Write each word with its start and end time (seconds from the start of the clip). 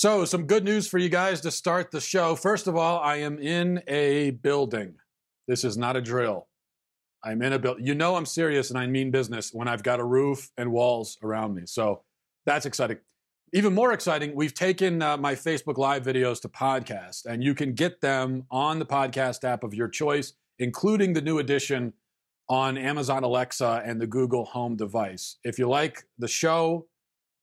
So, 0.00 0.24
some 0.24 0.46
good 0.46 0.64
news 0.64 0.88
for 0.88 0.96
you 0.96 1.10
guys 1.10 1.42
to 1.42 1.50
start 1.50 1.90
the 1.90 2.00
show. 2.00 2.34
First 2.34 2.66
of 2.66 2.74
all, 2.74 3.00
I 3.00 3.16
am 3.16 3.38
in 3.38 3.82
a 3.86 4.30
building. 4.30 4.94
This 5.46 5.62
is 5.62 5.76
not 5.76 5.94
a 5.94 6.00
drill. 6.00 6.48
I'm 7.22 7.42
in 7.42 7.52
a 7.52 7.58
building. 7.58 7.84
You 7.84 7.94
know 7.94 8.16
I'm 8.16 8.24
serious 8.24 8.70
and 8.70 8.78
I 8.78 8.86
mean 8.86 9.10
business 9.10 9.52
when 9.52 9.68
I've 9.68 9.82
got 9.82 10.00
a 10.00 10.04
roof 10.04 10.52
and 10.56 10.72
walls 10.72 11.18
around 11.22 11.54
me. 11.54 11.64
So, 11.66 12.00
that's 12.46 12.64
exciting. 12.64 12.96
Even 13.52 13.74
more 13.74 13.92
exciting, 13.92 14.34
we've 14.34 14.54
taken 14.54 15.02
uh, 15.02 15.18
my 15.18 15.34
Facebook 15.34 15.76
Live 15.76 16.02
videos 16.02 16.40
to 16.40 16.48
podcast, 16.48 17.26
and 17.26 17.44
you 17.44 17.54
can 17.54 17.74
get 17.74 18.00
them 18.00 18.46
on 18.50 18.78
the 18.78 18.86
podcast 18.86 19.44
app 19.44 19.64
of 19.64 19.74
your 19.74 19.88
choice, 19.88 20.32
including 20.58 21.12
the 21.12 21.20
new 21.20 21.40
edition 21.40 21.92
on 22.48 22.78
Amazon 22.78 23.22
Alexa 23.22 23.82
and 23.84 24.00
the 24.00 24.06
Google 24.06 24.46
Home 24.46 24.76
device. 24.76 25.36
If 25.44 25.58
you 25.58 25.68
like 25.68 26.04
the 26.18 26.26
show 26.26 26.86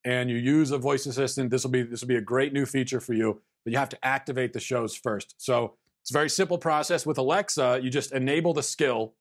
and 0.08 0.30
you 0.30 0.38
use 0.38 0.72
a 0.72 0.78
voice 0.78 1.06
assistant, 1.06 1.52
this 1.52 1.64
will 1.64 1.72
be 1.72 1.84
this 1.84 2.02
will 2.02 2.08
be 2.08 2.16
a 2.16 2.22
great 2.22 2.54
new 2.54 2.66
feature 2.66 3.00
for 3.00 3.14
you. 3.14 3.42
But 3.64 3.74
you 3.74 3.80
have 3.80 3.90
to 3.90 4.06
activate 4.06 4.54
the 4.54 4.60
shows 4.60 4.96
first. 4.96 5.36
So 5.38 5.76
it's 6.02 6.12
a 6.12 6.14
very 6.14 6.30
simple 6.30 6.58
process 6.58 7.06
with 7.06 7.18
Alexa. 7.18 7.82
You 7.84 7.90
just 7.90 8.12
enable 8.14 8.54
the 8.54 8.64
skill, 8.64 9.14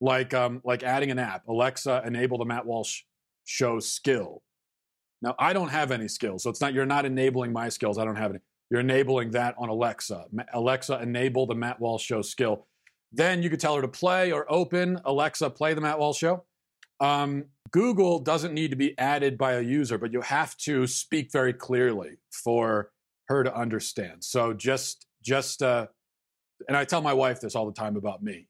like 0.00 0.34
um, 0.34 0.60
like 0.64 0.82
adding 0.82 1.10
an 1.10 1.18
app. 1.18 1.46
Alexa, 1.48 2.02
enable 2.04 2.36
the 2.36 2.44
Matt 2.44 2.66
Walsh 2.66 3.02
Show 3.44 3.80
skill 3.80 4.42
now, 5.22 5.34
I 5.38 5.52
don't 5.52 5.68
have 5.68 5.90
any 5.90 6.08
skills, 6.08 6.42
so 6.42 6.50
it's 6.50 6.60
not 6.60 6.72
you're 6.72 6.86
not 6.86 7.04
enabling 7.04 7.52
my 7.52 7.68
skills. 7.68 7.98
I 7.98 8.04
don't 8.04 8.16
have 8.16 8.30
any. 8.30 8.40
You're 8.70 8.80
enabling 8.80 9.32
that 9.32 9.54
on 9.58 9.68
Alexa. 9.68 10.26
Alexa, 10.52 11.00
enable 11.02 11.46
the 11.46 11.54
Matt 11.54 11.80
Walsh 11.80 12.04
Show 12.04 12.22
skill. 12.22 12.66
Then 13.12 13.42
you 13.42 13.50
could 13.50 13.60
tell 13.60 13.74
her 13.74 13.82
to 13.82 13.88
play 13.88 14.32
or 14.32 14.50
open 14.50 14.98
Alexa, 15.04 15.50
play 15.50 15.74
the 15.74 15.80
Matt 15.80 15.98
Walsh 15.98 16.18
Show. 16.18 16.44
Um, 17.00 17.46
Google 17.72 18.18
doesn't 18.18 18.54
need 18.54 18.70
to 18.70 18.76
be 18.76 18.98
added 18.98 19.38
by 19.38 19.54
a 19.54 19.60
user, 19.60 19.98
but 19.98 20.12
you 20.12 20.20
have 20.22 20.56
to 20.58 20.86
speak 20.86 21.30
very 21.32 21.52
clearly 21.52 22.18
for 22.30 22.90
her 23.28 23.44
to 23.44 23.54
understand. 23.54 24.24
So 24.24 24.52
just, 24.52 25.06
just, 25.22 25.62
uh, 25.62 25.86
and 26.68 26.76
I 26.76 26.84
tell 26.84 27.00
my 27.00 27.12
wife 27.12 27.40
this 27.40 27.54
all 27.54 27.66
the 27.66 27.72
time 27.72 27.96
about 27.96 28.22
me. 28.22 28.48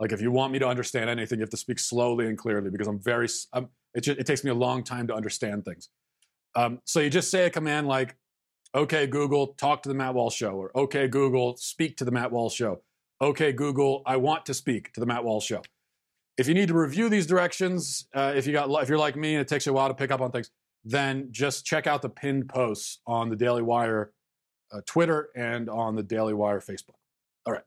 Like, 0.00 0.12
if 0.12 0.20
you 0.20 0.30
want 0.30 0.52
me 0.52 0.58
to 0.58 0.68
understand 0.68 1.08
anything, 1.08 1.38
you 1.38 1.42
have 1.42 1.50
to 1.50 1.56
speak 1.56 1.78
slowly 1.78 2.26
and 2.26 2.36
clearly 2.36 2.70
because 2.70 2.86
I'm 2.86 2.98
very, 2.98 3.28
I'm, 3.52 3.68
it, 3.94 4.00
just, 4.00 4.18
it 4.18 4.26
takes 4.26 4.44
me 4.44 4.50
a 4.50 4.54
long 4.54 4.82
time 4.82 5.06
to 5.08 5.14
understand 5.14 5.64
things. 5.64 5.88
Um, 6.54 6.80
so 6.84 7.00
you 7.00 7.10
just 7.10 7.30
say 7.30 7.46
a 7.46 7.50
command 7.50 7.88
like, 7.88 8.16
okay, 8.74 9.06
Google, 9.06 9.48
talk 9.48 9.82
to 9.82 9.88
the 9.88 9.94
Matt 9.94 10.14
Walsh 10.14 10.34
show, 10.34 10.52
or 10.52 10.70
okay, 10.76 11.08
Google, 11.08 11.56
speak 11.56 11.96
to 11.98 12.04
the 12.04 12.10
Matt 12.10 12.32
Walsh 12.32 12.54
show. 12.54 12.82
Okay, 13.20 13.52
Google, 13.52 14.02
I 14.04 14.16
want 14.16 14.44
to 14.46 14.54
speak 14.54 14.92
to 14.94 15.00
the 15.00 15.06
Matt 15.06 15.24
Walsh 15.24 15.46
show. 15.46 15.62
If 16.38 16.48
you 16.48 16.54
need 16.54 16.68
to 16.68 16.74
review 16.74 17.08
these 17.08 17.26
directions, 17.26 18.08
uh, 18.14 18.32
if 18.36 18.46
you 18.46 18.52
got 18.52 18.70
if 18.82 18.88
you're 18.88 18.98
like 18.98 19.16
me 19.16 19.34
and 19.34 19.40
it 19.40 19.48
takes 19.48 19.66
you 19.66 19.72
a 19.72 19.74
while 19.74 19.88
to 19.88 19.94
pick 19.94 20.10
up 20.10 20.20
on 20.20 20.30
things, 20.30 20.50
then 20.84 21.28
just 21.30 21.64
check 21.64 21.86
out 21.86 22.02
the 22.02 22.08
pinned 22.08 22.48
posts 22.48 23.00
on 23.06 23.30
the 23.30 23.36
Daily 23.36 23.62
Wire 23.62 24.12
uh, 24.72 24.80
Twitter 24.86 25.30
and 25.34 25.68
on 25.68 25.96
the 25.96 26.02
Daily 26.02 26.34
Wire 26.34 26.60
Facebook. 26.60 26.96
All 27.46 27.52
right. 27.52 27.62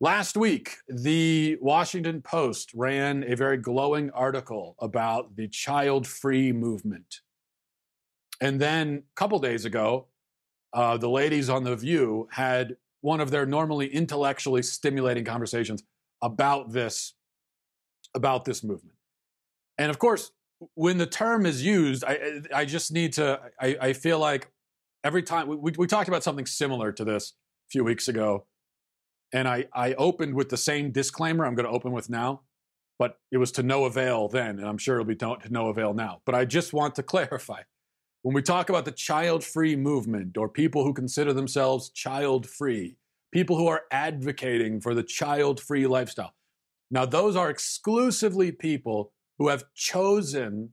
Last 0.00 0.36
week, 0.36 0.76
the 0.88 1.58
Washington 1.60 2.22
Post 2.22 2.72
ran 2.74 3.22
a 3.30 3.36
very 3.36 3.58
glowing 3.58 4.10
article 4.12 4.74
about 4.78 5.36
the 5.36 5.46
child 5.46 6.06
free 6.06 6.52
movement. 6.52 7.20
And 8.40 8.58
then 8.58 9.02
a 9.12 9.14
couple 9.14 9.38
days 9.38 9.66
ago, 9.66 10.06
uh, 10.72 10.96
the 10.96 11.08
ladies 11.08 11.50
on 11.50 11.64
The 11.64 11.76
View 11.76 12.28
had 12.32 12.76
one 13.02 13.20
of 13.20 13.30
their 13.30 13.44
normally 13.44 13.92
intellectually 13.92 14.62
stimulating 14.62 15.24
conversations 15.24 15.82
about 16.22 16.72
this, 16.72 17.14
about 18.14 18.44
this 18.44 18.62
movement. 18.62 18.96
And 19.78 19.90
of 19.90 19.98
course, 19.98 20.32
when 20.74 20.98
the 20.98 21.06
term 21.06 21.46
is 21.46 21.64
used, 21.64 22.04
I, 22.06 22.42
I 22.54 22.64
just 22.64 22.92
need 22.92 23.14
to, 23.14 23.40
I, 23.60 23.76
I 23.80 23.92
feel 23.92 24.18
like 24.18 24.50
every 25.04 25.22
time 25.22 25.48
we, 25.48 25.72
we 25.76 25.86
talked 25.86 26.08
about 26.08 26.22
something 26.22 26.46
similar 26.46 26.92
to 26.92 27.04
this 27.04 27.34
a 27.68 27.70
few 27.70 27.84
weeks 27.84 28.08
ago 28.08 28.46
and 29.32 29.46
I, 29.46 29.66
I 29.72 29.94
opened 29.94 30.34
with 30.34 30.48
the 30.48 30.56
same 30.56 30.90
disclaimer 30.90 31.46
I'm 31.46 31.54
going 31.54 31.66
to 31.66 31.72
open 31.72 31.92
with 31.92 32.10
now, 32.10 32.42
but 32.98 33.18
it 33.30 33.38
was 33.38 33.52
to 33.52 33.62
no 33.62 33.84
avail 33.84 34.28
then, 34.28 34.58
and 34.58 34.66
I'm 34.66 34.78
sure 34.78 34.96
it'll 34.96 35.06
be 35.06 35.16
to 35.16 35.38
no 35.50 35.68
avail 35.68 35.94
now. 35.94 36.20
But 36.26 36.34
I 36.34 36.44
just 36.44 36.72
want 36.72 36.94
to 36.96 37.02
clarify 37.04 37.62
when 38.22 38.34
we 38.34 38.42
talk 38.42 38.68
about 38.68 38.84
the 38.84 38.92
child 38.92 39.42
free 39.42 39.76
movement 39.76 40.36
or 40.36 40.48
people 40.48 40.84
who 40.84 40.92
consider 40.92 41.32
themselves 41.32 41.90
child 41.90 42.46
free, 42.46 42.96
people 43.32 43.56
who 43.56 43.66
are 43.66 43.82
advocating 43.90 44.80
for 44.80 44.94
the 44.94 45.02
child 45.02 45.60
free 45.60 45.86
lifestyle. 45.86 46.34
Now, 46.90 47.06
those 47.06 47.36
are 47.36 47.50
exclusively 47.50 48.50
people 48.52 49.12
who 49.38 49.48
have 49.48 49.64
chosen, 49.74 50.70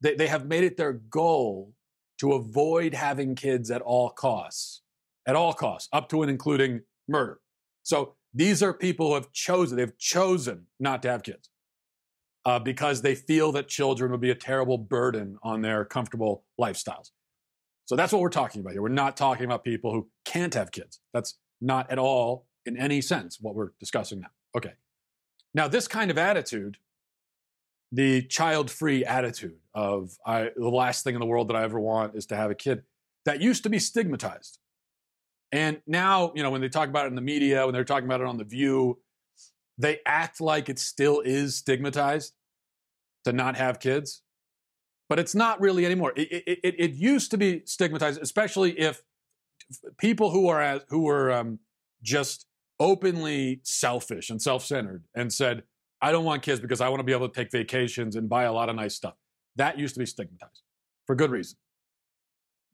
they, 0.00 0.14
they 0.14 0.26
have 0.26 0.46
made 0.46 0.64
it 0.64 0.76
their 0.76 0.92
goal 0.92 1.72
to 2.20 2.32
avoid 2.32 2.94
having 2.94 3.34
kids 3.34 3.70
at 3.70 3.82
all 3.82 4.10
costs, 4.10 4.82
at 5.26 5.36
all 5.36 5.52
costs, 5.52 5.88
up 5.92 6.08
to 6.10 6.22
and 6.22 6.30
including 6.30 6.82
murder. 7.08 7.40
So 7.82 8.14
these 8.32 8.62
are 8.62 8.72
people 8.72 9.08
who 9.08 9.14
have 9.14 9.32
chosen, 9.32 9.76
they've 9.76 9.98
chosen 9.98 10.66
not 10.78 11.02
to 11.02 11.10
have 11.10 11.22
kids 11.22 11.50
uh, 12.44 12.58
because 12.58 13.02
they 13.02 13.14
feel 13.14 13.52
that 13.52 13.68
children 13.68 14.10
would 14.10 14.20
be 14.20 14.30
a 14.30 14.34
terrible 14.34 14.78
burden 14.78 15.38
on 15.42 15.62
their 15.62 15.84
comfortable 15.84 16.44
lifestyles. 16.60 17.10
So 17.86 17.96
that's 17.96 18.12
what 18.12 18.22
we're 18.22 18.28
talking 18.30 18.60
about 18.60 18.72
here. 18.72 18.82
We're 18.82 18.88
not 18.88 19.16
talking 19.16 19.44
about 19.44 19.64
people 19.64 19.92
who 19.92 20.08
can't 20.24 20.54
have 20.54 20.72
kids. 20.72 21.00
That's 21.12 21.38
not 21.60 21.90
at 21.90 21.98
all, 21.98 22.46
in 22.64 22.76
any 22.76 23.00
sense, 23.00 23.38
what 23.40 23.54
we're 23.54 23.70
discussing 23.78 24.20
now. 24.20 24.28
Okay. 24.56 24.72
Now, 25.54 25.68
this 25.68 25.86
kind 25.86 26.10
of 26.10 26.18
attitude, 26.18 26.78
the 27.92 28.22
child 28.22 28.70
free 28.70 29.04
attitude 29.04 29.58
of 29.72 30.18
I, 30.26 30.50
the 30.56 30.68
last 30.68 31.04
thing 31.04 31.14
in 31.14 31.20
the 31.20 31.26
world 31.26 31.48
that 31.48 31.56
I 31.56 31.62
ever 31.62 31.78
want 31.78 32.16
is 32.16 32.26
to 32.26 32.36
have 32.36 32.50
a 32.50 32.54
kid, 32.54 32.82
that 33.24 33.40
used 33.40 33.62
to 33.62 33.70
be 33.70 33.78
stigmatized. 33.78 34.58
And 35.52 35.80
now, 35.86 36.32
you 36.34 36.42
know, 36.42 36.50
when 36.50 36.60
they 36.60 36.68
talk 36.68 36.88
about 36.88 37.06
it 37.06 37.08
in 37.08 37.14
the 37.14 37.20
media, 37.20 37.64
when 37.64 37.72
they're 37.72 37.84
talking 37.84 38.06
about 38.06 38.20
it 38.20 38.26
on 38.26 38.36
The 38.36 38.44
View, 38.44 38.98
they 39.78 40.00
act 40.04 40.40
like 40.40 40.68
it 40.68 40.78
still 40.78 41.20
is 41.20 41.56
stigmatized 41.56 42.34
to 43.24 43.32
not 43.32 43.56
have 43.56 43.78
kids. 43.78 44.22
But 45.08 45.18
it's 45.18 45.34
not 45.34 45.60
really 45.60 45.86
anymore. 45.86 46.12
It, 46.16 46.32
it, 46.32 46.58
it, 46.64 46.74
it 46.78 46.90
used 46.92 47.30
to 47.30 47.38
be 47.38 47.62
stigmatized, 47.66 48.20
especially 48.20 48.78
if 48.78 49.02
people 49.98 50.30
who 50.30 50.48
are 50.48 50.60
as, 50.60 50.80
who 50.88 51.02
were 51.02 51.30
um, 51.30 51.60
just 52.02 52.46
openly 52.84 53.60
selfish 53.62 54.28
and 54.28 54.40
self-centered 54.40 55.02
and 55.14 55.32
said, 55.32 55.62
"I 56.00 56.12
don't 56.12 56.26
want 56.26 56.42
kids 56.42 56.60
because 56.60 56.82
I 56.82 56.88
want 56.90 57.00
to 57.00 57.04
be 57.04 57.12
able 57.12 57.28
to 57.28 57.34
take 57.34 57.50
vacations 57.50 58.14
and 58.16 58.28
buy 58.28 58.44
a 58.44 58.52
lot 58.52 58.68
of 58.68 58.76
nice 58.76 58.94
stuff." 58.94 59.14
That 59.56 59.78
used 59.78 59.94
to 59.94 60.00
be 60.00 60.06
stigmatized 60.06 60.62
for 61.06 61.16
good 61.16 61.30
reason. 61.30 61.56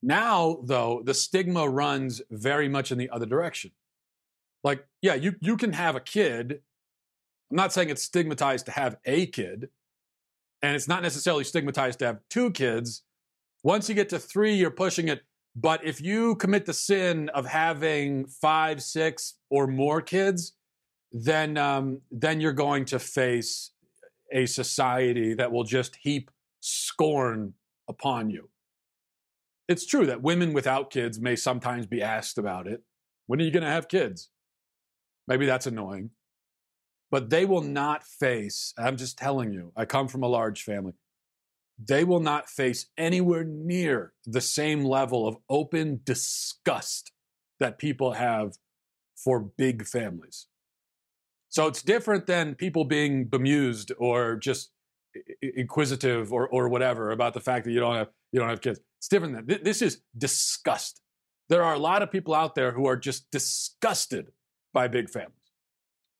Now, 0.02 0.58
though, 0.64 1.02
the 1.04 1.14
stigma 1.14 1.68
runs 1.68 2.22
very 2.30 2.68
much 2.68 2.90
in 2.90 2.98
the 2.98 3.10
other 3.10 3.26
direction. 3.26 3.70
Like, 4.64 4.84
yeah, 5.00 5.14
you, 5.14 5.36
you 5.40 5.56
can 5.56 5.72
have 5.72 5.94
a 5.94 6.00
kid. 6.00 6.60
I'm 7.50 7.56
not 7.56 7.72
saying 7.72 7.90
it's 7.90 8.02
stigmatized 8.02 8.66
to 8.66 8.72
have 8.72 8.96
a 9.04 9.26
kid, 9.26 9.68
and 10.62 10.74
it's 10.74 10.88
not 10.88 11.02
necessarily 11.02 11.44
stigmatized 11.44 11.98
to 12.00 12.06
have 12.06 12.18
two 12.28 12.50
kids. 12.50 13.02
Once 13.62 13.88
you 13.88 13.94
get 13.94 14.08
to 14.10 14.18
three, 14.18 14.54
you're 14.54 14.70
pushing 14.70 15.08
it. 15.08 15.22
But 15.56 15.84
if 15.84 16.00
you 16.00 16.36
commit 16.36 16.66
the 16.66 16.74
sin 16.74 17.28
of 17.30 17.46
having 17.46 18.26
five, 18.26 18.82
six, 18.82 19.34
or 19.50 19.66
more 19.66 20.00
kids, 20.00 20.54
then 21.12 21.56
um, 21.56 22.00
then 22.10 22.40
you're 22.40 22.52
going 22.52 22.84
to 22.86 22.98
face 22.98 23.72
a 24.32 24.46
society 24.46 25.34
that 25.34 25.50
will 25.50 25.64
just 25.64 25.96
heap 26.02 26.30
scorn 26.60 27.54
upon 27.88 28.30
you. 28.30 28.48
It's 29.68 29.86
true 29.86 30.06
that 30.06 30.22
women 30.22 30.52
without 30.52 30.90
kids 30.90 31.20
may 31.20 31.36
sometimes 31.36 31.86
be 31.86 32.02
asked 32.02 32.38
about 32.38 32.66
it. 32.66 32.82
When 33.26 33.40
are 33.40 33.44
you 33.44 33.50
going 33.50 33.64
to 33.64 33.70
have 33.70 33.88
kids? 33.88 34.30
Maybe 35.26 35.46
that's 35.46 35.66
annoying. 35.66 36.10
But 37.10 37.30
they 37.30 37.44
will 37.44 37.62
not 37.62 38.04
face, 38.04 38.72
I'm 38.78 38.96
just 38.96 39.18
telling 39.18 39.52
you, 39.52 39.72
I 39.76 39.84
come 39.84 40.06
from 40.06 40.22
a 40.22 40.28
large 40.28 40.62
family. 40.62 40.94
They 41.82 42.04
will 42.04 42.20
not 42.20 42.48
face 42.48 42.86
anywhere 42.98 43.44
near 43.44 44.12
the 44.26 44.40
same 44.40 44.84
level 44.84 45.26
of 45.26 45.36
open 45.48 46.00
disgust 46.04 47.12
that 47.58 47.78
people 47.78 48.12
have 48.12 48.54
for 49.16 49.40
big 49.40 49.86
families. 49.86 50.46
So 51.48 51.66
it's 51.66 51.82
different 51.82 52.26
than 52.26 52.54
people 52.54 52.84
being 52.84 53.26
bemused 53.26 53.92
or 53.98 54.36
just 54.36 54.70
inquisitive 55.42 56.32
or, 56.32 56.48
or 56.48 56.68
whatever 56.68 57.10
about 57.10 57.34
the 57.34 57.40
fact 57.40 57.64
that 57.64 57.72
you 57.72 57.80
don't 57.80 57.96
have 57.96 58.08
you 58.32 58.38
don't 58.38 58.48
have 58.48 58.60
kids. 58.60 58.80
It's 58.98 59.08
different 59.08 59.46
than 59.46 59.62
this 59.64 59.82
is 59.82 60.02
disgust. 60.16 61.02
There 61.48 61.64
are 61.64 61.74
a 61.74 61.78
lot 61.78 62.02
of 62.02 62.12
people 62.12 62.34
out 62.34 62.54
there 62.54 62.72
who 62.72 62.86
are 62.86 62.96
just 62.96 63.28
disgusted 63.32 64.30
by 64.72 64.86
big 64.86 65.10
families. 65.10 65.34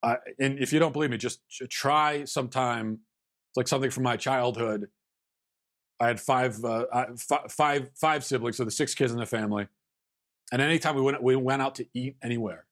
Uh, 0.02 0.16
and 0.40 0.58
if 0.58 0.72
you 0.72 0.80
don't 0.80 0.92
believe 0.92 1.10
me, 1.10 1.18
just 1.18 1.40
try 1.70 2.24
sometime. 2.24 3.00
It's 3.50 3.56
like 3.56 3.68
something 3.68 3.90
from 3.90 4.02
my 4.02 4.16
childhood. 4.16 4.88
I 6.00 6.06
had 6.06 6.20
five, 6.20 6.64
uh, 6.64 6.86
five, 7.48 7.90
five 7.94 8.24
siblings, 8.24 8.56
so 8.56 8.64
the 8.64 8.70
six 8.70 8.94
kids 8.94 9.12
in 9.12 9.18
the 9.18 9.26
family. 9.26 9.68
And 10.52 10.62
anytime 10.62 10.96
we 10.96 11.02
went, 11.02 11.22
we 11.22 11.36
went 11.36 11.62
out 11.62 11.74
to 11.76 11.86
eat 11.94 12.16
anywhere, 12.22 12.66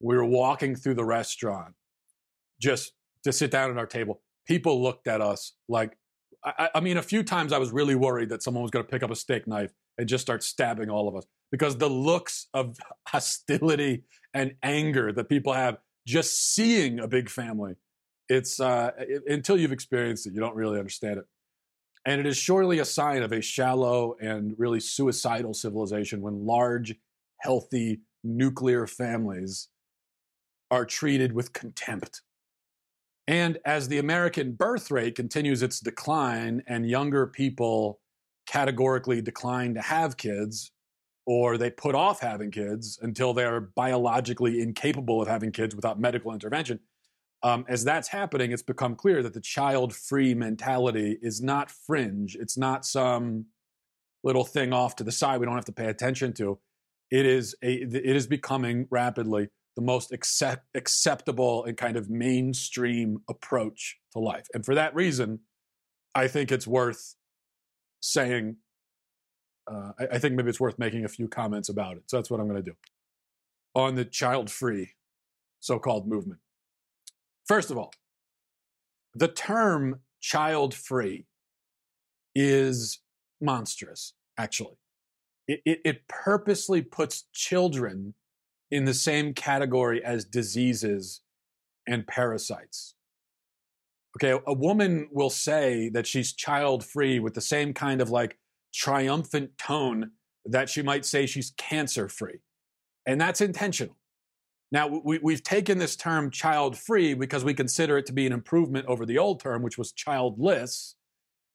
we 0.00 0.16
were 0.16 0.24
walking 0.24 0.74
through 0.74 0.94
the 0.94 1.04
restaurant 1.04 1.74
just 2.60 2.92
to 3.24 3.32
sit 3.32 3.50
down 3.50 3.70
at 3.70 3.78
our 3.78 3.86
table. 3.86 4.20
People 4.46 4.82
looked 4.82 5.06
at 5.06 5.20
us 5.20 5.54
like 5.68 5.96
I, 6.44 6.70
I 6.76 6.80
mean, 6.80 6.96
a 6.96 7.02
few 7.02 7.22
times 7.22 7.52
I 7.52 7.58
was 7.58 7.70
really 7.70 7.94
worried 7.94 8.30
that 8.30 8.42
someone 8.42 8.62
was 8.62 8.70
going 8.70 8.84
to 8.84 8.90
pick 8.90 9.02
up 9.02 9.10
a 9.10 9.16
steak 9.16 9.46
knife 9.46 9.72
and 9.98 10.08
just 10.08 10.22
start 10.22 10.42
stabbing 10.42 10.88
all 10.88 11.08
of 11.08 11.16
us 11.16 11.24
because 11.50 11.76
the 11.76 11.88
looks 11.88 12.48
of 12.54 12.76
hostility 13.08 14.04
and 14.32 14.54
anger 14.62 15.12
that 15.12 15.28
people 15.28 15.52
have 15.52 15.78
just 16.06 16.54
seeing 16.54 16.98
a 16.98 17.06
big 17.06 17.28
family 17.28 17.74
it's 18.28 18.60
uh, 18.60 18.92
it, 18.98 19.22
until 19.26 19.58
you've 19.58 19.72
experienced 19.72 20.26
it 20.26 20.32
you 20.32 20.40
don't 20.40 20.54
really 20.54 20.78
understand 20.78 21.18
it 21.18 21.24
and 22.06 22.20
it 22.20 22.26
is 22.26 22.36
surely 22.36 22.78
a 22.78 22.84
sign 22.84 23.22
of 23.22 23.32
a 23.32 23.40
shallow 23.40 24.16
and 24.20 24.54
really 24.58 24.80
suicidal 24.80 25.54
civilization 25.54 26.20
when 26.20 26.46
large 26.46 26.94
healthy 27.40 28.00
nuclear 28.24 28.86
families 28.86 29.68
are 30.70 30.84
treated 30.84 31.32
with 31.32 31.52
contempt 31.52 32.22
and 33.26 33.58
as 33.64 33.88
the 33.88 33.98
american 33.98 34.52
birth 34.52 34.90
rate 34.90 35.14
continues 35.14 35.62
its 35.62 35.80
decline 35.80 36.62
and 36.66 36.88
younger 36.88 37.26
people 37.26 38.00
categorically 38.46 39.22
decline 39.22 39.74
to 39.74 39.80
have 39.80 40.16
kids 40.16 40.72
or 41.26 41.56
they 41.56 41.70
put 41.70 41.94
off 41.94 42.20
having 42.20 42.50
kids 42.50 42.98
until 43.02 43.32
they're 43.32 43.60
biologically 43.60 44.60
incapable 44.60 45.22
of 45.22 45.28
having 45.28 45.52
kids 45.52 45.76
without 45.76 46.00
medical 46.00 46.32
intervention. 46.32 46.80
Um, 47.42 47.64
as 47.68 47.84
that's 47.84 48.08
happening, 48.08 48.52
it's 48.52 48.62
become 48.62 48.94
clear 48.96 49.22
that 49.22 49.32
the 49.32 49.40
child 49.40 49.94
free 49.94 50.34
mentality 50.34 51.18
is 51.22 51.40
not 51.40 51.70
fringe. 51.70 52.36
It's 52.38 52.58
not 52.58 52.84
some 52.84 53.46
little 54.22 54.44
thing 54.44 54.72
off 54.72 54.96
to 54.96 55.04
the 55.04 55.12
side 55.12 55.40
we 55.40 55.46
don't 55.46 55.54
have 55.54 55.64
to 55.66 55.72
pay 55.72 55.86
attention 55.86 56.34
to. 56.34 56.58
It 57.10 57.24
is, 57.26 57.56
a, 57.62 57.72
it 57.72 58.16
is 58.16 58.26
becoming 58.26 58.86
rapidly 58.90 59.48
the 59.76 59.82
most 59.82 60.12
accept, 60.12 60.66
acceptable 60.74 61.64
and 61.64 61.76
kind 61.76 61.96
of 61.96 62.10
mainstream 62.10 63.18
approach 63.28 63.98
to 64.12 64.18
life. 64.18 64.46
And 64.52 64.64
for 64.64 64.74
that 64.74 64.94
reason, 64.94 65.40
I 66.14 66.28
think 66.28 66.52
it's 66.52 66.66
worth 66.66 67.14
saying 68.00 68.56
uh, 69.70 69.92
I, 69.98 70.06
I, 70.12 70.18
think 70.18 70.34
maybe 70.34 70.48
it's 70.48 70.60
worth 70.60 70.78
making 70.78 71.04
a 71.04 71.08
few 71.08 71.28
comments 71.28 71.68
about 71.68 71.96
it. 71.96 72.04
So 72.06 72.16
that's 72.16 72.30
what 72.30 72.40
I'm 72.40 72.48
going 72.48 72.62
to 72.62 72.70
do 72.70 72.76
on 73.74 73.94
the 73.94 74.04
child 74.04 74.50
free 74.50 74.94
so 75.60 75.78
called 75.78 76.08
movement. 76.08 76.40
First 77.50 77.72
of 77.72 77.78
all, 77.78 77.92
the 79.12 79.26
term 79.26 80.02
child 80.20 80.72
free 80.72 81.26
is 82.32 83.00
monstrous, 83.40 84.12
actually. 84.38 84.78
It, 85.48 85.60
it, 85.66 85.80
it, 85.84 86.06
purposely 86.06 86.80
puts 86.80 87.24
children 87.32 88.14
in 88.70 88.84
the 88.84 88.94
same 88.94 89.34
category 89.34 90.00
as 90.04 90.24
diseases 90.24 91.22
and 91.88 92.06
parasites. 92.06 92.94
Okay, 94.16 94.40
a 94.46 94.54
woman 94.54 95.08
will 95.10 95.28
say 95.28 95.88
that 95.88 96.06
she's 96.06 96.32
child 96.32 96.84
free 96.84 97.18
with 97.18 97.34
the 97.34 97.40
same 97.40 97.74
kind 97.74 98.00
of 98.00 98.10
like 98.10 98.38
triumphant 98.72 99.58
tone 99.58 100.12
that 100.44 100.70
she 100.70 100.82
might 100.82 101.04
say 101.04 101.26
she's 101.26 101.52
cancer 101.56 102.08
free. 102.08 102.38
And 103.06 103.20
that's 103.20 103.40
intentional. 103.40 103.96
Now, 104.72 104.86
we, 104.86 105.32
have 105.32 105.42
taken 105.42 105.78
this 105.78 105.96
term 105.96 106.30
child 106.30 106.78
free 106.78 107.14
because 107.14 107.44
we 107.44 107.54
consider 107.54 107.98
it 107.98 108.06
to 108.06 108.12
be 108.12 108.26
an 108.26 108.32
improvement 108.32 108.86
over 108.86 109.04
the 109.04 109.18
old 109.18 109.40
term, 109.40 109.62
which 109.62 109.76
was 109.76 109.90
childless. 109.90 110.94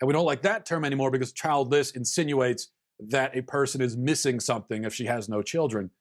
And 0.01 0.07
we 0.07 0.13
don't 0.13 0.25
like 0.25 0.41
that 0.41 0.65
term 0.65 0.83
anymore 0.83 1.11
because 1.11 1.31
childless 1.31 1.91
insinuates 1.91 2.71
that 2.99 3.35
a 3.37 3.41
person 3.41 3.81
is 3.81 3.95
missing 3.95 4.41
something 4.41 4.83
if 4.83 4.93
she 4.93 5.05
has 5.05 5.29
no 5.29 5.41
children. 5.41 5.91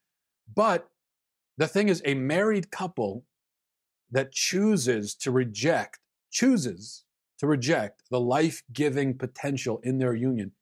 But 0.53 0.89
the 1.57 1.69
thing 1.69 1.89
is, 1.89 2.03
a 2.05 2.15
married 2.15 2.73
couple 2.73 3.25
that 4.11 4.33
chooses 4.33 5.15
to 5.17 5.31
reject, 5.31 6.01
chooses 6.33 7.05
to 7.39 7.47
reject 7.47 8.03
the 8.11 8.21
life 8.21 8.65
giving 8.73 9.17
potential 9.17 9.81
in 9.85 9.99
their 9.99 10.15
union 10.15 10.53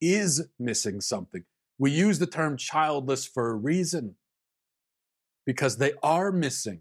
is 0.00 0.48
missing 0.58 1.02
something. 1.02 1.44
We 1.78 1.90
use 1.90 2.18
the 2.18 2.26
term 2.26 2.56
childless 2.56 3.26
for 3.26 3.50
a 3.50 3.54
reason 3.54 4.16
because 5.50 5.78
they 5.78 5.92
are 6.00 6.30
missing 6.30 6.80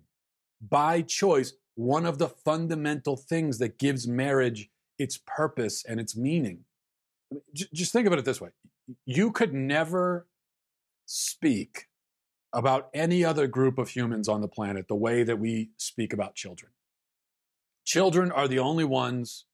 by 0.62 1.02
choice 1.02 1.54
one 1.74 2.06
of 2.06 2.20
the 2.20 2.30
fundamental 2.30 3.18
things 3.18 3.58
that 3.58 3.80
gives 3.80 4.08
marriage 4.08 4.70
its 5.00 5.18
purpose 5.26 5.84
and 5.90 6.00
its 6.00 6.16
meaning. 6.16 6.60
Just 7.52 7.92
think 7.92 8.06
about 8.06 8.20
it 8.20 8.26
this 8.26 8.40
way 8.40 8.50
you 9.08 9.32
could 9.32 9.56
never 9.56 10.28
speak 11.08 11.88
about 12.54 12.92
any 12.94 13.26
other 13.26 13.48
group 13.48 13.80
of 13.80 13.90
humans 13.90 14.30
on 14.30 14.42
the 14.42 14.48
planet 14.48 14.88
the 14.88 14.94
way 14.94 15.24
that 15.24 15.40
we 15.40 15.72
speak 15.78 16.14
about 16.14 16.36
children. 16.36 16.72
Children 17.86 18.32
are 18.32 18.48
the 18.48 18.60
only 18.60 18.84
ones 18.84 19.46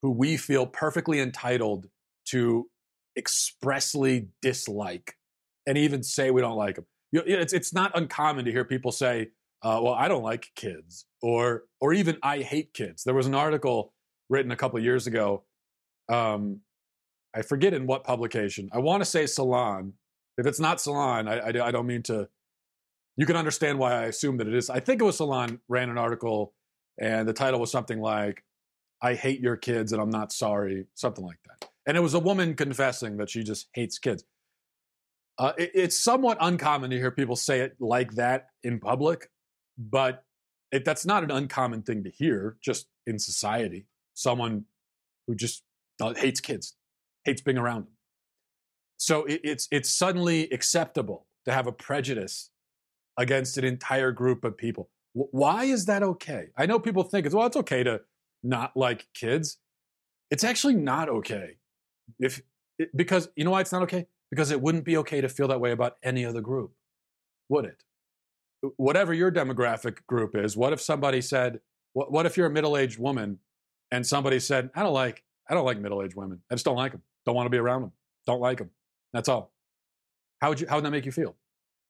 who 0.00 0.10
we 0.10 0.38
feel 0.38 0.66
perfectly 0.66 1.20
entitled 1.20 1.88
to 2.28 2.70
expressly 3.18 4.28
dislike 4.40 5.18
and 5.66 5.76
even 5.76 6.02
say 6.02 6.30
we 6.30 6.40
don't 6.40 6.56
like 6.56 6.76
them. 6.76 6.86
You 7.12 7.20
know, 7.20 7.24
it's, 7.26 7.52
it's 7.52 7.72
not 7.72 7.92
uncommon 7.94 8.44
to 8.44 8.52
hear 8.52 8.64
people 8.64 8.92
say, 8.92 9.30
uh, 9.62 9.80
well, 9.82 9.94
I 9.94 10.08
don't 10.08 10.22
like 10.22 10.50
kids, 10.54 11.06
or, 11.22 11.64
or 11.80 11.92
even 11.92 12.16
I 12.22 12.38
hate 12.38 12.72
kids. 12.72 13.04
There 13.04 13.14
was 13.14 13.26
an 13.26 13.34
article 13.34 13.92
written 14.28 14.52
a 14.52 14.56
couple 14.56 14.78
years 14.80 15.06
ago. 15.06 15.42
Um, 16.08 16.60
I 17.34 17.42
forget 17.42 17.74
in 17.74 17.86
what 17.86 18.04
publication. 18.04 18.70
I 18.72 18.78
want 18.78 19.02
to 19.02 19.04
say 19.04 19.26
Salon. 19.26 19.94
If 20.38 20.46
it's 20.46 20.60
not 20.60 20.80
Salon, 20.80 21.28
I, 21.28 21.38
I, 21.38 21.66
I 21.66 21.70
don't 21.70 21.86
mean 21.86 22.02
to. 22.04 22.28
You 23.16 23.26
can 23.26 23.36
understand 23.36 23.78
why 23.78 23.92
I 23.92 24.04
assume 24.04 24.38
that 24.38 24.48
it 24.48 24.54
is. 24.54 24.70
I 24.70 24.80
think 24.80 25.00
it 25.02 25.04
was 25.04 25.18
Salon 25.18 25.60
ran 25.68 25.90
an 25.90 25.98
article, 25.98 26.54
and 26.98 27.28
the 27.28 27.32
title 27.32 27.60
was 27.60 27.70
something 27.70 28.00
like, 28.00 28.44
I 29.02 29.14
hate 29.14 29.40
your 29.40 29.56
kids 29.56 29.92
and 29.92 30.00
I'm 30.00 30.10
not 30.10 30.32
sorry, 30.32 30.86
something 30.94 31.24
like 31.24 31.38
that. 31.46 31.70
And 31.86 31.96
it 31.96 32.00
was 32.00 32.14
a 32.14 32.18
woman 32.18 32.54
confessing 32.54 33.16
that 33.16 33.30
she 33.30 33.42
just 33.42 33.68
hates 33.72 33.98
kids. 33.98 34.24
Uh, 35.38 35.52
it, 35.58 35.70
it's 35.74 35.96
somewhat 35.96 36.36
uncommon 36.40 36.90
to 36.90 36.96
hear 36.96 37.10
people 37.10 37.36
say 37.36 37.60
it 37.60 37.76
like 37.80 38.12
that 38.12 38.48
in 38.62 38.78
public, 38.78 39.30
but 39.78 40.24
it, 40.70 40.84
that's 40.84 41.06
not 41.06 41.24
an 41.24 41.30
uncommon 41.30 41.82
thing 41.82 42.04
to 42.04 42.10
hear 42.10 42.56
just 42.62 42.86
in 43.06 43.18
society. 43.18 43.86
Someone 44.14 44.64
who 45.26 45.34
just 45.34 45.62
hates 46.16 46.40
kids, 46.40 46.76
hates 47.24 47.40
being 47.40 47.58
around 47.58 47.82
them. 47.82 47.92
So 48.98 49.24
it, 49.24 49.40
it's, 49.42 49.68
it's 49.70 49.90
suddenly 49.90 50.50
acceptable 50.50 51.26
to 51.46 51.52
have 51.52 51.66
a 51.66 51.72
prejudice 51.72 52.50
against 53.16 53.56
an 53.56 53.64
entire 53.64 54.12
group 54.12 54.44
of 54.44 54.56
people. 54.56 54.90
W- 55.14 55.28
why 55.32 55.64
is 55.64 55.86
that 55.86 56.02
okay? 56.02 56.48
I 56.56 56.66
know 56.66 56.78
people 56.78 57.02
think 57.02 57.26
it's, 57.26 57.34
well, 57.34 57.46
it's 57.46 57.56
okay 57.56 57.82
to 57.82 58.02
not 58.42 58.76
like 58.76 59.08
kids. 59.14 59.58
It's 60.30 60.44
actually 60.44 60.74
not 60.74 61.08
okay. 61.08 61.56
If 62.18 62.42
because 62.94 63.28
you 63.36 63.44
know 63.44 63.50
why 63.50 63.60
it's 63.60 63.72
not 63.72 63.82
okay? 63.82 64.06
Because 64.30 64.50
it 64.50 64.60
wouldn't 64.60 64.84
be 64.84 64.96
okay 64.98 65.20
to 65.20 65.28
feel 65.28 65.48
that 65.48 65.60
way 65.60 65.72
about 65.72 65.96
any 66.02 66.24
other 66.24 66.40
group, 66.40 66.72
would 67.48 67.64
it? 67.64 67.82
Whatever 68.76 69.12
your 69.12 69.32
demographic 69.32 70.06
group 70.06 70.36
is, 70.36 70.56
what 70.56 70.72
if 70.72 70.80
somebody 70.80 71.20
said, 71.20 71.60
what, 71.94 72.12
what 72.12 72.26
if 72.26 72.36
you're 72.36 72.46
a 72.46 72.50
middle-aged 72.50 72.98
woman 72.98 73.38
and 73.90 74.06
somebody 74.06 74.38
said, 74.38 74.70
I 74.74 74.82
don't 74.82 74.92
like, 74.92 75.24
I 75.48 75.54
don't 75.54 75.64
like 75.64 75.80
middle-aged 75.80 76.14
women. 76.14 76.40
I 76.50 76.54
just 76.54 76.64
don't 76.64 76.76
like 76.76 76.92
them. 76.92 77.02
Don't 77.26 77.34
want 77.34 77.46
to 77.46 77.50
be 77.50 77.58
around 77.58 77.82
them. 77.82 77.92
Don't 78.26 78.40
like 78.40 78.58
them. 78.58 78.70
That's 79.12 79.28
all. 79.28 79.52
How 80.40 80.50
would 80.50 80.60
you, 80.60 80.68
how 80.68 80.76
would 80.76 80.84
that 80.84 80.90
make 80.90 81.06
you 81.06 81.12
feel? 81.12 81.34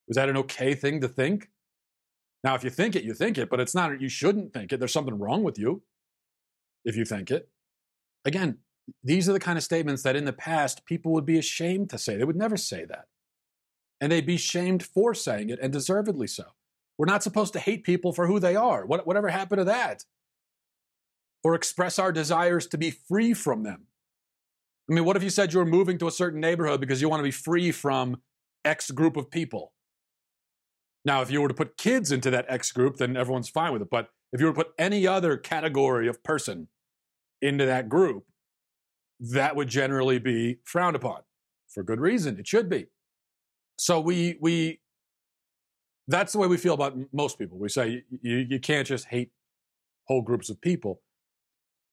Was 0.07 0.15
that 0.15 0.29
an 0.29 0.37
okay 0.37 0.73
thing 0.73 1.01
to 1.01 1.07
think? 1.07 1.49
Now, 2.43 2.55
if 2.55 2.63
you 2.63 2.71
think 2.71 2.95
it, 2.95 3.03
you 3.03 3.13
think 3.13 3.37
it, 3.37 3.49
but 3.49 3.59
it's 3.59 3.75
not, 3.75 4.01
you 4.01 4.09
shouldn't 4.09 4.51
think 4.51 4.73
it. 4.73 4.79
There's 4.79 4.91
something 4.91 5.19
wrong 5.19 5.43
with 5.43 5.59
you 5.59 5.83
if 6.83 6.95
you 6.95 7.05
think 7.05 7.29
it. 7.29 7.49
Again, 8.25 8.57
these 9.03 9.29
are 9.29 9.33
the 9.33 9.39
kind 9.39 9.57
of 9.57 9.63
statements 9.63 10.03
that 10.03 10.15
in 10.15 10.25
the 10.25 10.33
past 10.33 10.85
people 10.85 11.11
would 11.13 11.25
be 11.25 11.37
ashamed 11.37 11.89
to 11.89 11.97
say. 11.97 12.17
They 12.17 12.23
would 12.23 12.35
never 12.35 12.57
say 12.57 12.85
that. 12.85 13.05
And 13.99 14.11
they'd 14.11 14.25
be 14.25 14.37
shamed 14.37 14.83
for 14.83 15.13
saying 15.13 15.49
it, 15.49 15.59
and 15.61 15.71
deservedly 15.71 16.27
so. 16.27 16.45
We're 16.97 17.05
not 17.05 17.23
supposed 17.23 17.53
to 17.53 17.59
hate 17.59 17.83
people 17.83 18.13
for 18.13 18.27
who 18.27 18.39
they 18.39 18.55
are. 18.55 18.85
What, 18.85 19.05
whatever 19.05 19.29
happened 19.29 19.59
to 19.59 19.65
that? 19.65 20.03
Or 21.43 21.55
express 21.55 21.99
our 21.99 22.11
desires 22.11 22.67
to 22.67 22.77
be 22.77 22.91
free 22.91 23.33
from 23.33 23.63
them. 23.63 23.87
I 24.89 24.93
mean, 24.93 25.05
what 25.05 25.15
if 25.15 25.23
you 25.23 25.29
said 25.29 25.53
you 25.53 25.59
were 25.59 25.65
moving 25.65 25.97
to 25.99 26.07
a 26.07 26.11
certain 26.11 26.41
neighborhood 26.41 26.79
because 26.79 27.01
you 27.01 27.09
want 27.09 27.19
to 27.19 27.23
be 27.23 27.31
free 27.31 27.71
from 27.71 28.21
X 28.65 28.91
group 28.91 29.17
of 29.17 29.31
people? 29.31 29.73
Now, 31.05 31.21
if 31.21 31.31
you 31.31 31.41
were 31.41 31.47
to 31.47 31.53
put 31.53 31.77
kids 31.77 32.11
into 32.11 32.29
that 32.31 32.45
X 32.49 32.71
group, 32.71 32.97
then 32.97 33.17
everyone's 33.17 33.49
fine 33.49 33.73
with 33.73 33.81
it. 33.81 33.89
But 33.89 34.09
if 34.33 34.39
you 34.39 34.47
were 34.47 34.53
to 34.53 34.57
put 34.57 34.73
any 34.77 35.07
other 35.07 35.37
category 35.37 36.07
of 36.07 36.23
person 36.23 36.67
into 37.41 37.65
that 37.65 37.89
group, 37.89 38.25
that 39.21 39.55
would 39.55 39.67
generally 39.67 40.19
be 40.19 40.57
frowned 40.65 40.95
upon 40.95 41.21
for 41.69 41.83
good 41.83 41.99
reason. 41.99 42.39
It 42.39 42.47
should 42.47 42.69
be. 42.69 42.87
So 43.77 43.99
we 43.99 44.37
we 44.41 44.81
that's 46.07 46.33
the 46.33 46.39
way 46.39 46.47
we 46.47 46.57
feel 46.57 46.73
about 46.73 46.97
most 47.13 47.39
people. 47.39 47.57
We 47.57 47.69
say 47.69 48.03
you, 48.21 48.37
you 48.49 48.59
can't 48.59 48.87
just 48.87 49.05
hate 49.05 49.31
whole 50.05 50.21
groups 50.21 50.49
of 50.49 50.59
people, 50.59 51.01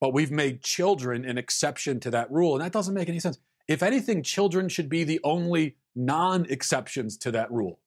but 0.00 0.12
we've 0.12 0.30
made 0.30 0.62
children 0.62 1.24
an 1.24 1.38
exception 1.38 2.00
to 2.00 2.10
that 2.10 2.30
rule, 2.30 2.54
and 2.54 2.64
that 2.64 2.72
doesn't 2.72 2.94
make 2.94 3.08
any 3.08 3.20
sense. 3.20 3.38
If 3.68 3.82
anything, 3.82 4.22
children 4.22 4.68
should 4.68 4.88
be 4.88 5.04
the 5.04 5.20
only 5.22 5.76
non 5.94 6.46
exceptions 6.46 7.18
to 7.18 7.30
that 7.32 7.52
rule. 7.52 7.80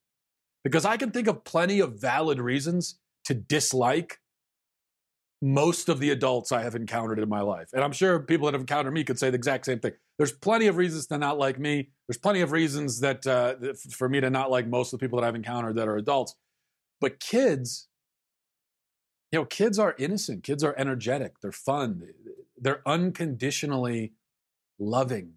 Because 0.63 0.85
I 0.85 0.95
can 0.95 1.09
think 1.09 1.27
of 1.27 1.43
plenty 1.43 1.79
of 1.79 1.99
valid 1.99 2.39
reasons 2.39 2.99
to 3.25 3.33
dislike 3.33 4.19
most 5.41 5.89
of 5.89 5.99
the 5.99 6.11
adults 6.11 6.51
I 6.51 6.61
have 6.61 6.75
encountered 6.75 7.17
in 7.17 7.27
my 7.27 7.41
life. 7.41 7.69
And 7.73 7.83
I'm 7.83 7.91
sure 7.91 8.19
people 8.19 8.45
that 8.45 8.53
have 8.53 8.61
encountered 8.61 8.91
me 8.91 9.03
could 9.03 9.17
say 9.17 9.31
the 9.31 9.35
exact 9.35 9.65
same 9.65 9.79
thing. 9.79 9.93
There's 10.17 10.31
plenty 10.31 10.67
of 10.67 10.77
reasons 10.77 11.07
to 11.07 11.17
not 11.17 11.39
like 11.39 11.57
me. 11.57 11.89
There's 12.07 12.19
plenty 12.19 12.41
of 12.41 12.51
reasons 12.51 12.99
that 12.99 13.25
uh, 13.25 13.55
for 13.91 14.07
me 14.07 14.21
to 14.21 14.29
not 14.29 14.51
like 14.51 14.67
most 14.67 14.93
of 14.93 14.99
the 14.99 15.03
people 15.03 15.19
that 15.19 15.27
I've 15.27 15.35
encountered 15.35 15.75
that 15.77 15.87
are 15.87 15.97
adults. 15.97 16.35
But 16.99 17.19
kids, 17.19 17.87
you 19.31 19.39
know, 19.39 19.45
kids 19.45 19.79
are 19.79 19.95
innocent. 19.97 20.43
Kids 20.43 20.63
are 20.63 20.75
energetic. 20.77 21.39
They're 21.41 21.51
fun. 21.51 22.03
They're 22.55 22.83
unconditionally 22.85 24.13
loving. 24.77 25.33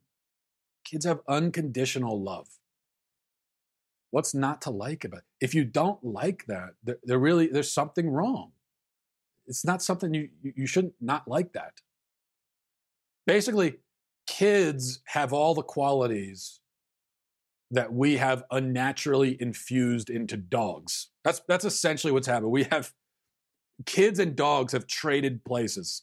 Kids 0.84 1.06
have 1.06 1.20
unconditional 1.26 2.22
love. 2.22 2.48
What's 4.10 4.34
not 4.34 4.60
to 4.62 4.70
like 4.70 5.04
about 5.04 5.18
it? 5.18 5.24
If 5.40 5.54
you 5.54 5.64
don't 5.64 6.04
like 6.04 6.44
that, 6.46 6.74
there, 6.84 6.98
there 7.02 7.18
really 7.18 7.46
there's 7.46 7.72
something 7.72 8.10
wrong. 8.10 8.52
It's 9.46 9.64
not 9.64 9.82
something 9.82 10.14
you 10.14 10.28
you 10.42 10.66
shouldn't 10.66 10.94
not 11.00 11.28
like 11.28 11.52
that. 11.52 11.74
Basically, 13.26 13.76
kids 14.26 15.00
have 15.06 15.32
all 15.32 15.54
the 15.54 15.62
qualities 15.62 16.60
that 17.70 17.92
we 17.92 18.16
have 18.16 18.44
unnaturally 18.50 19.36
infused 19.40 20.10
into 20.10 20.36
dogs. 20.36 21.08
That's 21.24 21.40
that's 21.48 21.64
essentially 21.64 22.12
what's 22.12 22.26
happened. 22.26 22.50
We 22.50 22.64
have 22.64 22.92
kids 23.86 24.18
and 24.18 24.36
dogs 24.36 24.72
have 24.72 24.86
traded 24.86 25.44
places 25.44 26.02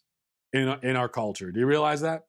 in 0.54 0.68
in 0.84 0.96
our 0.96 1.10
culture. 1.10 1.52
Do 1.52 1.60
you 1.60 1.66
realize 1.66 2.02
that? 2.02 2.24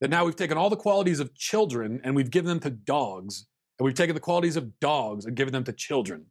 That 0.00 0.10
now 0.10 0.24
we've 0.24 0.36
taken 0.36 0.56
all 0.56 0.70
the 0.70 0.76
qualities 0.76 1.20
of 1.20 1.34
children 1.34 2.00
and 2.04 2.16
we've 2.16 2.30
given 2.30 2.48
them 2.48 2.60
to 2.60 2.70
dogs, 2.70 3.46
and 3.78 3.84
we've 3.84 3.94
taken 3.94 4.14
the 4.14 4.20
qualities 4.20 4.56
of 4.56 4.78
dogs 4.80 5.26
and 5.26 5.36
given 5.36 5.52
them 5.52 5.64
to 5.64 5.72
children. 5.72 6.26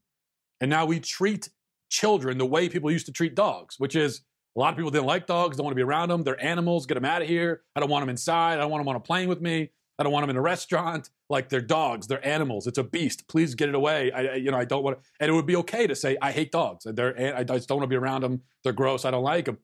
And 0.62 0.70
now 0.70 0.86
we 0.86 1.00
treat 1.00 1.50
children 1.90 2.38
the 2.38 2.46
way 2.46 2.70
people 2.70 2.92
used 2.92 3.06
to 3.08 3.12
treat 3.12 3.36
dogs, 3.36 3.76
which 3.80 3.96
is 3.96 4.22
a 4.56 4.60
lot 4.60 4.72
of 4.72 4.78
people 4.78 4.92
didn't 4.92 5.06
like 5.06 5.28
dogs, 5.28 5.58
don't 5.58 5.66
want 5.66 5.72
to 5.72 5.76
be 5.76 5.84
around 5.84 6.10
them. 6.10 6.24
They're 6.24 6.44
animals. 6.44 6.86
Get 6.86 6.96
them 6.96 7.06
out 7.06 7.22
of 7.22 7.28
here. 7.28 7.62
I 7.76 7.80
don't 7.80 7.90
want 7.90 8.02
them 8.02 8.10
inside. 8.10 8.54
I 8.54 8.58
don't 8.58 8.72
want 8.72 8.82
them 8.82 8.90
on 8.90 8.96
a 8.96 9.00
plane 9.00 9.30
with 9.30 9.42
me. 9.42 9.70
I 9.98 10.04
don't 10.04 10.14
want 10.14 10.24
them 10.24 10.30
in 10.30 10.38
a 10.38 10.42
restaurant. 10.42 11.10
Like 11.30 11.50
they're 11.50 11.62
dogs. 11.62 12.08
They're 12.08 12.26
animals. 12.26 12.68
It's 12.68 12.78
a 12.78 12.84
beast. 12.84 13.28
Please 13.28 13.54
get 13.54 13.70
it 13.70 13.76
away. 13.76 14.12
I, 14.12 14.36
you 14.36 14.50
know, 14.50 14.58
I 14.58 14.66
don't 14.66 14.84
want. 14.84 14.98
To, 14.98 15.04
and 15.20 15.30
it 15.30 15.34
would 15.34 15.46
be 15.46 15.58
okay 15.58 15.88
to 15.88 15.96
say 15.96 16.18
I 16.22 16.32
hate 16.32 16.52
dogs. 16.52 16.86
They're. 16.86 17.36
I 17.36 17.44
just 17.44 17.68
don't 17.68 17.78
want 17.78 17.84
to 17.84 17.94
be 17.94 17.98
around 17.98 18.22
them. 18.22 18.42
They're 18.64 18.74
gross. 18.74 19.06
I 19.06 19.12
don't 19.12 19.24
like 19.24 19.46
them. 19.46 19.60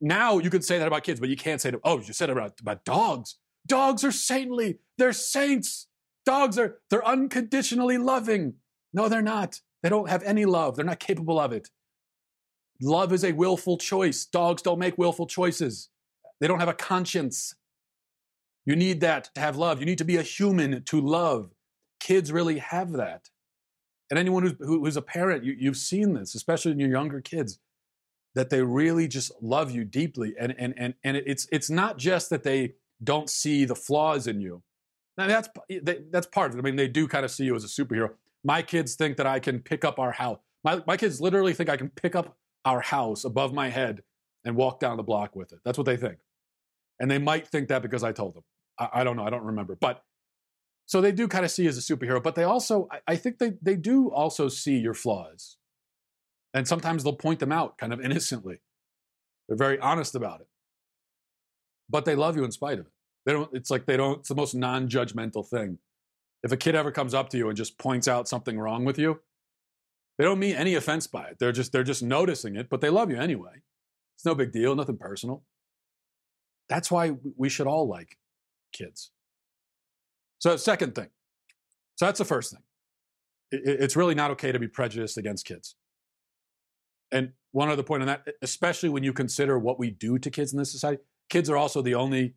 Now 0.00 0.38
you 0.38 0.50
can 0.50 0.62
say 0.62 0.78
that 0.78 0.88
about 0.88 1.04
kids, 1.04 1.20
but 1.20 1.28
you 1.28 1.36
can't 1.36 1.60
say, 1.60 1.72
"Oh, 1.84 1.98
you 2.00 2.12
said 2.12 2.30
about 2.30 2.60
about 2.60 2.84
dogs. 2.84 3.36
Dogs 3.66 4.02
are 4.02 4.12
saintly. 4.12 4.78
They're 4.98 5.12
saints. 5.12 5.88
Dogs 6.24 6.58
are. 6.58 6.78
They're 6.90 7.06
unconditionally 7.06 7.98
loving. 7.98 8.54
No, 8.92 9.08
they're 9.08 9.22
not. 9.22 9.60
They 9.86 9.90
don't 9.90 10.08
have 10.08 10.24
any 10.24 10.46
love. 10.46 10.74
They're 10.74 10.84
not 10.84 10.98
capable 10.98 11.38
of 11.38 11.52
it. 11.52 11.70
Love 12.82 13.12
is 13.12 13.22
a 13.22 13.30
willful 13.30 13.78
choice. 13.78 14.24
Dogs 14.24 14.60
don't 14.60 14.80
make 14.80 14.98
willful 14.98 15.28
choices. 15.28 15.90
They 16.40 16.48
don't 16.48 16.58
have 16.58 16.68
a 16.68 16.74
conscience. 16.74 17.54
You 18.64 18.74
need 18.74 19.00
that 19.02 19.30
to 19.36 19.40
have 19.40 19.56
love. 19.56 19.78
You 19.78 19.86
need 19.86 19.98
to 19.98 20.04
be 20.04 20.16
a 20.16 20.22
human 20.22 20.82
to 20.82 21.00
love. 21.00 21.52
Kids 22.00 22.32
really 22.32 22.58
have 22.58 22.94
that. 22.94 23.30
And 24.10 24.18
anyone 24.18 24.42
who's, 24.42 24.54
who's 24.58 24.96
a 24.96 25.02
parent, 25.02 25.44
you, 25.44 25.54
you've 25.56 25.76
seen 25.76 26.14
this, 26.14 26.34
especially 26.34 26.72
in 26.72 26.80
your 26.80 26.90
younger 26.90 27.20
kids, 27.20 27.60
that 28.34 28.50
they 28.50 28.62
really 28.62 29.06
just 29.06 29.30
love 29.40 29.70
you 29.70 29.84
deeply. 29.84 30.34
And, 30.36 30.52
and, 30.58 30.74
and, 30.76 30.94
and 31.04 31.16
it's, 31.16 31.46
it's 31.52 31.70
not 31.70 31.96
just 31.96 32.28
that 32.30 32.42
they 32.42 32.74
don't 33.04 33.30
see 33.30 33.64
the 33.64 33.76
flaws 33.76 34.26
in 34.26 34.40
you. 34.40 34.64
Now, 35.16 35.28
that's, 35.28 35.48
that's 36.10 36.26
part 36.26 36.50
of 36.50 36.56
it. 36.56 36.58
I 36.58 36.62
mean, 36.62 36.74
they 36.74 36.88
do 36.88 37.06
kind 37.06 37.24
of 37.24 37.30
see 37.30 37.44
you 37.44 37.54
as 37.54 37.62
a 37.62 37.68
superhero. 37.68 38.14
My 38.46 38.62
kids 38.62 38.94
think 38.94 39.16
that 39.16 39.26
I 39.26 39.40
can 39.40 39.58
pick 39.58 39.84
up 39.84 39.98
our 39.98 40.12
house. 40.12 40.38
My, 40.62 40.80
my 40.86 40.96
kids 40.96 41.20
literally 41.20 41.52
think 41.52 41.68
I 41.68 41.76
can 41.76 41.88
pick 41.88 42.14
up 42.14 42.38
our 42.64 42.80
house 42.80 43.24
above 43.24 43.52
my 43.52 43.70
head 43.70 44.04
and 44.44 44.54
walk 44.54 44.78
down 44.78 44.96
the 44.96 45.02
block 45.02 45.34
with 45.34 45.52
it. 45.52 45.58
That's 45.64 45.76
what 45.76 45.84
they 45.84 45.96
think. 45.96 46.18
And 47.00 47.10
they 47.10 47.18
might 47.18 47.48
think 47.48 47.66
that 47.68 47.82
because 47.82 48.04
I 48.04 48.12
told 48.12 48.36
them. 48.36 48.44
I, 48.78 49.00
I 49.00 49.04
don't 49.04 49.16
know. 49.16 49.24
I 49.24 49.30
don't 49.30 49.42
remember. 49.42 49.74
But 49.74 50.04
so 50.86 51.00
they 51.00 51.10
do 51.10 51.26
kind 51.26 51.44
of 51.44 51.50
see 51.50 51.64
you 51.64 51.70
as 51.70 51.76
a 51.76 51.80
superhero, 51.80 52.22
but 52.22 52.36
they 52.36 52.44
also, 52.44 52.86
I, 52.92 53.00
I 53.08 53.16
think 53.16 53.38
they, 53.38 53.54
they 53.60 53.74
do 53.74 54.12
also 54.12 54.48
see 54.48 54.78
your 54.78 54.94
flaws. 54.94 55.56
And 56.54 56.68
sometimes 56.68 57.02
they'll 57.02 57.14
point 57.16 57.40
them 57.40 57.50
out 57.50 57.78
kind 57.78 57.92
of 57.92 58.00
innocently. 58.04 58.60
They're 59.48 59.56
very 59.56 59.80
honest 59.80 60.14
about 60.14 60.40
it. 60.40 60.46
But 61.90 62.04
they 62.04 62.14
love 62.14 62.36
you 62.36 62.44
in 62.44 62.52
spite 62.52 62.78
of 62.78 62.86
it. 62.86 62.92
They 63.24 63.32
don't, 63.32 63.52
it's 63.52 63.72
like 63.72 63.86
they 63.86 63.96
don't, 63.96 64.20
it's 64.20 64.28
the 64.28 64.36
most 64.36 64.54
non 64.54 64.88
judgmental 64.88 65.44
thing. 65.44 65.78
If 66.42 66.52
a 66.52 66.56
kid 66.56 66.74
ever 66.74 66.92
comes 66.92 67.14
up 67.14 67.28
to 67.30 67.38
you 67.38 67.48
and 67.48 67.56
just 67.56 67.78
points 67.78 68.06
out 68.06 68.28
something 68.28 68.58
wrong 68.58 68.84
with 68.84 68.98
you, 68.98 69.20
they 70.18 70.24
don't 70.24 70.38
mean 70.38 70.54
any 70.54 70.74
offense 70.74 71.06
by 71.06 71.24
it. 71.24 71.38
They're 71.38 71.52
just 71.52 71.72
they're 71.72 71.84
just 71.84 72.02
noticing 72.02 72.56
it, 72.56 72.68
but 72.68 72.80
they 72.80 72.90
love 72.90 73.10
you 73.10 73.16
anyway. 73.16 73.62
It's 74.16 74.24
no 74.24 74.34
big 74.34 74.52
deal, 74.52 74.74
nothing 74.74 74.96
personal. 74.96 75.42
That's 76.68 76.90
why 76.90 77.12
we 77.36 77.48
should 77.48 77.66
all 77.66 77.86
like 77.86 78.18
kids. 78.72 79.10
So, 80.38 80.56
second 80.56 80.94
thing. 80.94 81.08
So 81.96 82.06
that's 82.06 82.18
the 82.18 82.24
first 82.24 82.52
thing. 82.52 82.62
It's 83.50 83.96
really 83.96 84.14
not 84.14 84.30
okay 84.32 84.52
to 84.52 84.58
be 84.58 84.68
prejudiced 84.68 85.16
against 85.16 85.46
kids. 85.46 85.76
And 87.12 87.32
one 87.52 87.70
other 87.70 87.82
point 87.82 88.02
on 88.02 88.08
that, 88.08 88.26
especially 88.42 88.88
when 88.88 89.02
you 89.02 89.12
consider 89.12 89.58
what 89.58 89.78
we 89.78 89.90
do 89.90 90.18
to 90.18 90.30
kids 90.30 90.52
in 90.52 90.58
this 90.58 90.72
society, 90.72 91.00
kids 91.30 91.48
are 91.48 91.56
also 91.56 91.80
the 91.80 91.94
only 91.94 92.34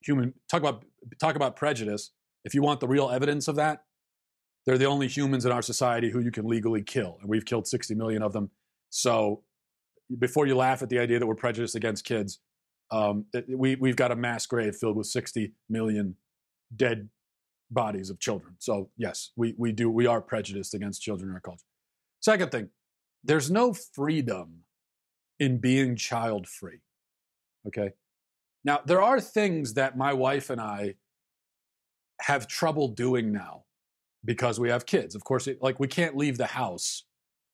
human. 0.00 0.34
Talk 0.48 0.60
about 0.60 0.84
talk 1.18 1.36
about 1.36 1.56
prejudice. 1.56 2.12
If 2.44 2.54
you 2.54 2.62
want 2.62 2.80
the 2.80 2.88
real 2.88 3.10
evidence 3.10 3.48
of 3.48 3.56
that, 3.56 3.84
they're 4.66 4.78
the 4.78 4.86
only 4.86 5.08
humans 5.08 5.44
in 5.44 5.52
our 5.52 5.62
society 5.62 6.10
who 6.10 6.20
you 6.20 6.30
can 6.30 6.46
legally 6.46 6.82
kill, 6.82 7.18
and 7.20 7.28
we've 7.28 7.44
killed 7.44 7.66
60 7.66 7.94
million 7.94 8.22
of 8.22 8.32
them. 8.32 8.50
So, 8.90 9.42
before 10.18 10.46
you 10.46 10.54
laugh 10.54 10.82
at 10.82 10.88
the 10.88 10.98
idea 10.98 11.18
that 11.18 11.26
we're 11.26 11.34
prejudiced 11.34 11.74
against 11.74 12.04
kids, 12.04 12.40
um, 12.90 13.26
we 13.48 13.74
we've 13.76 13.96
got 13.96 14.12
a 14.12 14.16
mass 14.16 14.46
grave 14.46 14.76
filled 14.76 14.96
with 14.96 15.06
60 15.06 15.52
million 15.68 16.16
dead 16.74 17.08
bodies 17.70 18.10
of 18.10 18.20
children. 18.20 18.54
So, 18.58 18.90
yes, 18.96 19.32
we 19.36 19.54
we 19.58 19.72
do 19.72 19.90
we 19.90 20.06
are 20.06 20.20
prejudiced 20.20 20.74
against 20.74 21.02
children 21.02 21.28
in 21.30 21.34
our 21.34 21.40
culture. 21.40 21.66
Second 22.20 22.50
thing, 22.50 22.70
there's 23.22 23.50
no 23.50 23.74
freedom 23.74 24.64
in 25.38 25.58
being 25.58 25.96
child 25.96 26.46
free. 26.46 26.80
Okay. 27.66 27.90
Now, 28.64 28.80
there 28.86 29.02
are 29.02 29.20
things 29.20 29.74
that 29.74 29.96
my 29.96 30.12
wife 30.12 30.48
and 30.48 30.60
I 30.60 30.94
have 32.20 32.46
trouble 32.46 32.88
doing 32.88 33.32
now 33.32 33.64
because 34.24 34.58
we 34.58 34.70
have 34.70 34.86
kids. 34.86 35.14
Of 35.14 35.24
course, 35.24 35.46
it, 35.46 35.58
like 35.62 35.80
we 35.80 35.88
can't 35.88 36.16
leave 36.16 36.38
the 36.38 36.46
house 36.46 37.04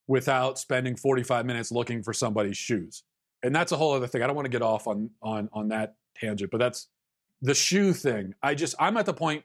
without 0.06 0.58
spending 0.58 0.96
45 0.96 1.46
minutes 1.46 1.70
looking 1.70 2.02
for 2.02 2.12
somebody's 2.12 2.56
shoes. 2.56 3.04
And 3.42 3.54
that's 3.54 3.72
a 3.72 3.76
whole 3.76 3.92
other 3.92 4.06
thing. 4.06 4.22
I 4.22 4.26
don't 4.26 4.36
want 4.36 4.46
to 4.46 4.50
get 4.50 4.62
off 4.62 4.86
on 4.86 5.10
on 5.22 5.48
on 5.52 5.68
that 5.68 5.94
tangent, 6.16 6.50
but 6.50 6.58
that's 6.58 6.88
the 7.42 7.54
shoe 7.54 7.92
thing. 7.92 8.34
I 8.42 8.54
just 8.54 8.74
I'm 8.78 8.96
at 8.96 9.06
the 9.06 9.14
point 9.14 9.44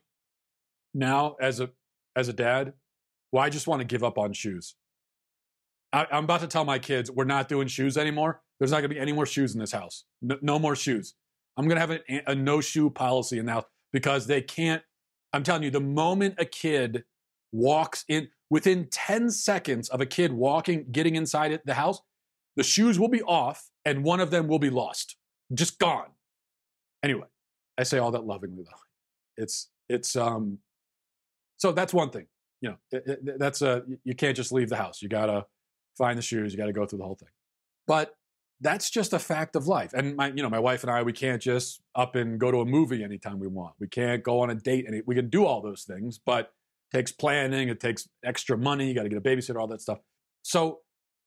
now 0.93 1.36
as 1.39 1.60
a 1.60 1.69
as 2.15 2.27
a 2.27 2.34
dad 2.34 2.74
where 3.31 3.43
I 3.43 3.50
just 3.50 3.67
want 3.67 3.81
to 3.81 3.86
give 3.86 4.03
up 4.03 4.17
on 4.17 4.34
shoes. 4.34 4.75
I, 5.93 6.07
am 6.12 6.25
about 6.25 6.41
to 6.41 6.48
tell 6.48 6.65
my 6.65 6.79
kids 6.79 7.10
we're 7.10 7.25
not 7.25 7.48
doing 7.48 7.67
shoes 7.67 7.98
anymore. 7.98 8.41
There's 8.60 8.72
not 8.72 8.77
going 8.77 8.89
to 8.89 8.95
be 8.95 9.00
any 9.00 9.13
more 9.13 9.25
shoes 9.25 9.53
in 9.53 9.60
this 9.60 9.72
house. 9.72 10.05
No, 10.22 10.38
no 10.41 10.60
more 10.60 10.75
shoes. 10.75 11.15
I'm 11.57 11.67
going 11.67 11.75
to 11.75 11.81
have 11.81 11.91
a, 11.91 12.31
a 12.31 12.36
no 12.36 12.60
shoe 12.60 12.89
policy 12.89 13.39
in 13.39 13.45
the 13.45 13.53
house 13.53 13.65
because 13.93 14.27
they 14.27 14.41
can't. 14.41 14.84
I'm 15.36 15.44
telling 15.44 15.63
you, 15.63 15.70
the 15.70 15.82
moment 15.82 16.36
a 16.38 16.46
kid 16.46 17.04
walks 17.51 18.06
in 18.08 18.30
within 18.50 18.88
10 18.89 19.30
seconds 19.32 19.89
of 19.89 20.00
a 20.00 20.06
kid 20.06 20.32
walking, 20.32 20.86
getting 20.92 21.15
inside 21.15 21.60
the 21.65 21.74
house, 21.74 22.00
the 22.56 22.63
shoes 22.63 22.98
will 22.98 23.10
be 23.10 23.22
off 23.24 23.70
and 23.84 24.04
one 24.06 24.22
of 24.22 24.32
them 24.32 24.48
will 24.48 24.60
be 24.60 24.70
lost, 24.70 25.18
just 25.54 25.77
gone. 25.77 26.08
Anyway, 27.04 27.27
I 27.77 27.84
say 27.84 27.98
all 27.98 28.12
that 28.12 28.25
lovingly 28.25 28.63
though. 28.63 29.44
It's, 29.44 29.70
it's, 29.89 30.15
um, 30.15 30.60
so 31.58 31.74
that's 31.74 31.94
one 31.94 32.12
thing, 32.12 32.27
you 32.62 32.70
know, 32.70 32.77
it, 32.94 33.04
it, 33.06 33.39
that's 33.39 33.62
a, 33.62 33.84
you 34.06 34.15
can't 34.15 34.38
just 34.38 34.54
leave 34.54 34.70
the 34.70 34.77
house. 34.77 35.01
You 35.01 35.10
gotta 35.10 35.46
find 35.98 36.18
the 36.18 36.22
shoes, 36.22 36.54
you 36.54 36.58
gotta 36.58 36.72
go 36.72 36.86
through 36.86 37.00
the 37.00 37.06
whole 37.06 37.15
thing. 37.15 37.30
But 37.88 38.15
that's 38.62 38.89
just 38.89 39.13
a 39.13 39.19
fact 39.19 39.55
of 39.55 39.67
life. 39.67 39.91
And 39.93 40.15
my, 40.15 40.27
you 40.27 40.41
know, 40.41 40.50
my 40.50 40.59
wife 40.59 40.83
and 40.83 40.91
I, 40.91 41.03
we 41.03 41.13
can't 41.13 41.41
just 41.41 41.81
up 41.93 42.15
and 42.15 42.39
go 42.39 42.51
to 42.51 42.62
a 42.62 42.65
movie 42.65 43.03
anytime 43.03 43.39
we 43.39 43.47
want. 43.47 43.75
We 43.79 43.88
can't 43.88 44.24
go 44.24 44.41
on 44.41 44.50
a 44.50 44.55
date. 44.55 44.85
and 44.88 45.01
we 45.05 45.15
can 45.15 45.29
do 45.29 45.45
all 45.45 45.62
those 45.62 45.83
things, 45.83 46.19
but 46.24 46.53
it 46.91 46.97
takes 46.97 47.12
planning, 47.12 47.69
it 47.69 47.79
takes 47.79 48.07
extra 48.24 48.57
money, 48.57 48.88
you 48.88 48.95
got 48.95 49.03
to 49.03 49.09
get 49.09 49.17
a 49.17 49.21
babysitter, 49.21 49.59
all 49.59 49.67
that 49.67 49.81
stuff. 49.81 50.00
So, 50.41 50.79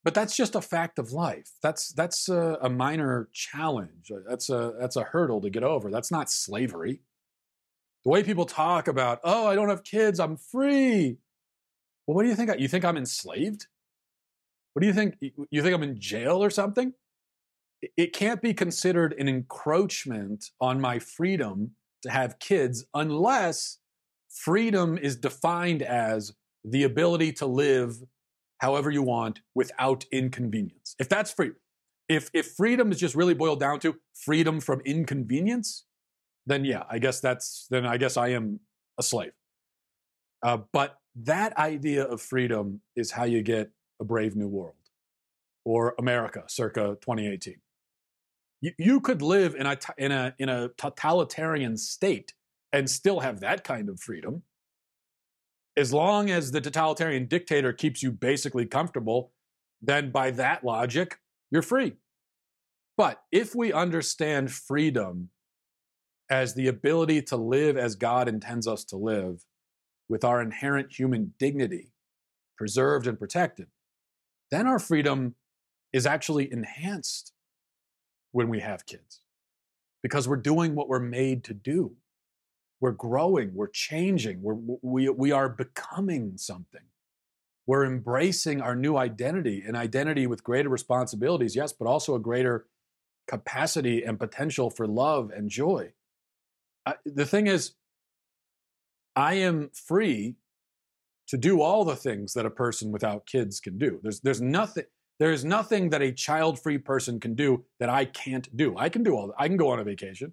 but 0.05 0.15
that's 0.15 0.37
just 0.37 0.55
a 0.55 0.63
fact 0.63 0.99
of 0.99 1.13
life. 1.13 1.51
That's 1.63 1.93
that's 1.93 2.29
a, 2.29 2.57
a 2.63 2.71
minor 2.71 3.29
challenge. 3.33 4.11
Uh, 4.11 4.21
that's 4.29 4.49
a 4.49 4.73
that's 4.79 4.97
a 4.97 5.03
hurdle 5.03 5.41
to 5.43 5.51
get 5.51 5.65
over. 5.65 5.91
That's 5.91 6.11
not 6.11 6.31
slavery. 6.31 7.03
The 8.05 8.11
way 8.11 8.23
people 8.23 8.47
talk 8.47 8.89
about, 8.89 9.19
oh, 9.25 9.49
I 9.49 9.55
don't 9.55 9.69
have 9.69 9.83
kids, 9.83 10.21
I'm 10.21 10.37
free. 10.37 11.19
Well, 12.07 12.15
what 12.15 12.23
do 12.23 12.29
you 12.29 12.37
think? 12.37 12.51
You 12.59 12.69
think 12.69 12.85
I'm 12.85 12.97
enslaved? 12.97 13.67
What 14.73 14.81
do 14.81 14.87
you 14.87 14.95
think? 14.95 15.17
You 15.51 15.63
think 15.63 15.75
I'm 15.75 15.83
in 15.83 16.01
jail 16.01 16.43
or 16.43 16.49
something? 16.49 16.95
It 17.97 18.13
can't 18.13 18.43
be 18.43 18.55
considered 18.55 19.15
an 19.19 19.29
encroachment 19.29 20.47
on 20.61 20.81
my 20.81 20.99
freedom 20.99 21.73
to 22.03 22.11
have 22.11 22.39
kids 22.39 22.85
unless 22.95 23.79
freedom 24.29 24.99
is 24.99 25.17
defined 25.17 25.83
as 25.83 26.33
the 26.65 26.85
ability 26.85 27.33
to 27.33 27.47
live 27.47 28.03
however 28.59 28.91
you 28.91 29.03
want 29.03 29.41
without 29.55 30.05
inconvenience. 30.11 30.97
If 30.99 31.09
that's 31.09 31.33
free, 31.33 31.53
if 32.09 32.31
if 32.33 32.53
freedom 32.53 32.91
is 32.91 32.99
just 32.99 33.15
really 33.15 33.35
boiled 33.35 33.61
down 33.61 33.81
to 33.81 33.97
freedom 34.15 34.61
from 34.61 34.81
inconvenience, 34.81 35.85
then 36.47 36.65
yeah, 36.65 36.85
I 36.91 36.99
guess 36.99 37.21
that's 37.21 37.67
then 37.71 37.87
I 37.87 37.97
guess 37.97 38.17
I 38.17 38.29
am 38.29 38.61
a 38.99 39.03
slave. 39.03 39.33
Uh, 40.43 40.59
but 40.73 40.99
that 41.15 41.57
idea 41.57 42.05
of 42.05 42.21
freedom 42.21 42.81
is 42.97 43.11
how 43.11 43.25
you 43.25 43.43
get 43.43 43.71
a 44.01 44.05
brave 44.05 44.37
new 44.37 44.49
world 44.49 44.75
or 45.65 45.95
America 45.99 46.45
circa 46.47 46.97
2018. 47.01 47.57
You, 48.61 48.73
you 48.79 49.01
could 49.01 49.23
live 49.23 49.55
in 49.55 49.67
a, 49.67 49.79
in, 49.97 50.13
a, 50.13 50.35
in 50.39 50.49
a 50.49 50.69
totalitarian 50.77 51.77
state 51.77 52.33
and 52.73 52.89
still 52.91 53.21
have 53.21 53.41
that 53.41 53.65
kind 53.65 53.89
of 53.89 54.01
freedom. 54.01 54.43
As 55.77 55.93
long 55.93 56.29
as 56.29 56.51
the 56.51 56.61
totalitarian 56.61 57.27
dictator 57.27 57.73
keeps 57.73 58.03
you 58.03 58.11
basically 58.11 58.67
comfortable, 58.67 59.33
then 59.81 60.11
by 60.11 60.33
that 60.33 60.65
logic, 60.65 61.19
you're 61.51 61.63
free. 61.63 61.95
But 62.97 63.23
if 63.31 63.55
we 63.55 63.73
understand 63.73 64.51
freedom 64.51 65.31
as 66.29 66.55
the 66.55 66.67
ability 66.67 67.23
to 67.23 67.37
live 67.37 67.77
as 67.77 67.95
God 67.95 68.29
intends 68.29 68.67
us 68.67 68.85
to 68.87 68.97
live, 68.97 69.45
with 70.09 70.25
our 70.25 70.41
inherent 70.41 70.91
human 70.91 71.35
dignity 71.39 71.93
preserved 72.57 73.07
and 73.07 73.19
protected, 73.19 73.67
then 74.51 74.67
our 74.67 74.79
freedom 74.79 75.35
is 75.93 76.07
actually 76.07 76.51
enhanced 76.51 77.33
when 78.33 78.49
we 78.49 78.61
have 78.61 78.87
kids 78.87 79.21
because 80.03 80.29
we're 80.29 80.37
doing 80.37 80.75
what 80.75 80.89
we're 80.89 81.01
made 81.01 81.45
to 81.45 81.55
do. 81.55 81.97
We're 82.81 82.93
growing, 82.93 83.55
we're 83.55 83.69
changing, 83.69 84.41
we're, 84.41 84.57
we, 84.83 85.09
we 85.09 85.33
are 85.33 85.49
becoming 85.49 86.37
something. 86.37 86.83
We're 87.67 87.85
embracing 87.85 88.63
our 88.63 88.77
new 88.77 88.97
identity, 88.97 89.65
an 89.67 89.75
identity 89.75 90.27
with 90.27 90.45
greater 90.45 90.69
responsibilities, 90.69 91.57
yes, 91.57 91.73
but 91.73 91.87
also 91.87 92.15
a 92.15 92.21
greater 92.21 92.67
capacity 93.27 94.05
and 94.05 94.19
potential 94.19 94.71
for 94.71 94.87
love 94.87 95.31
and 95.35 95.51
joy. 95.51 95.93
Uh, 96.87 96.95
the 97.05 97.27
thing 97.27 97.49
is, 97.49 97.75
I 99.15 99.35
am 99.35 99.71
free 99.75 100.37
to 101.27 101.37
do 101.37 101.61
all 101.61 101.85
the 101.85 101.97
things 101.97 102.33
that 102.35 102.47
a 102.47 102.51
person 102.51 102.91
without 102.91 103.27
kids 103.27 103.61
can 103.61 103.77
do. 103.77 103.99
There's, 104.03 104.21
there's 104.21 104.41
nothing, 104.41 104.85
there 105.19 105.33
is 105.33 105.45
nothing 105.45 105.91
that 105.91 106.03
a 106.03 106.13
child-free 106.13 106.79
person 106.79 107.19
can 107.19 107.35
do 107.35 107.65
that 107.81 107.89
I 107.89 108.05
can't 108.05 108.55
do. 108.57 108.77
I 108.77 108.89
can 108.89 109.03
do 109.03 109.17
all. 109.17 109.33
I 109.39 109.49
can 109.49 109.57
go 109.57 109.71
on 109.71 109.81
a 109.81 109.85
vacation. 109.85 110.33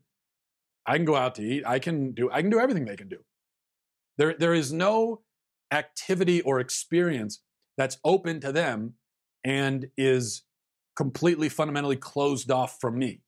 I 0.86 0.98
can 0.98 1.06
go 1.06 1.15
out 1.15 1.36
to 1.36 1.44
eat. 1.44 1.63
I 1.65 1.80
can 1.80 2.12
do. 2.12 2.30
I 2.32 2.42
can 2.42 2.51
do 2.51 2.60
everything 2.60 2.86
they 2.86 2.96
can 2.96 3.10
do. 3.10 3.18
There, 4.18 4.36
there 4.38 4.54
is 4.54 4.72
no 4.72 5.22
activity 5.72 6.42
or 6.42 6.60
experience 6.60 7.42
that's 7.77 7.98
open 8.04 8.39
to 8.42 8.51
them 8.51 8.94
and 9.44 9.88
is 9.98 10.44
completely 10.96 11.50
fundamentally 11.50 11.98
closed 11.98 12.51
off 12.51 12.80
from 12.80 12.98
me. 12.98 13.22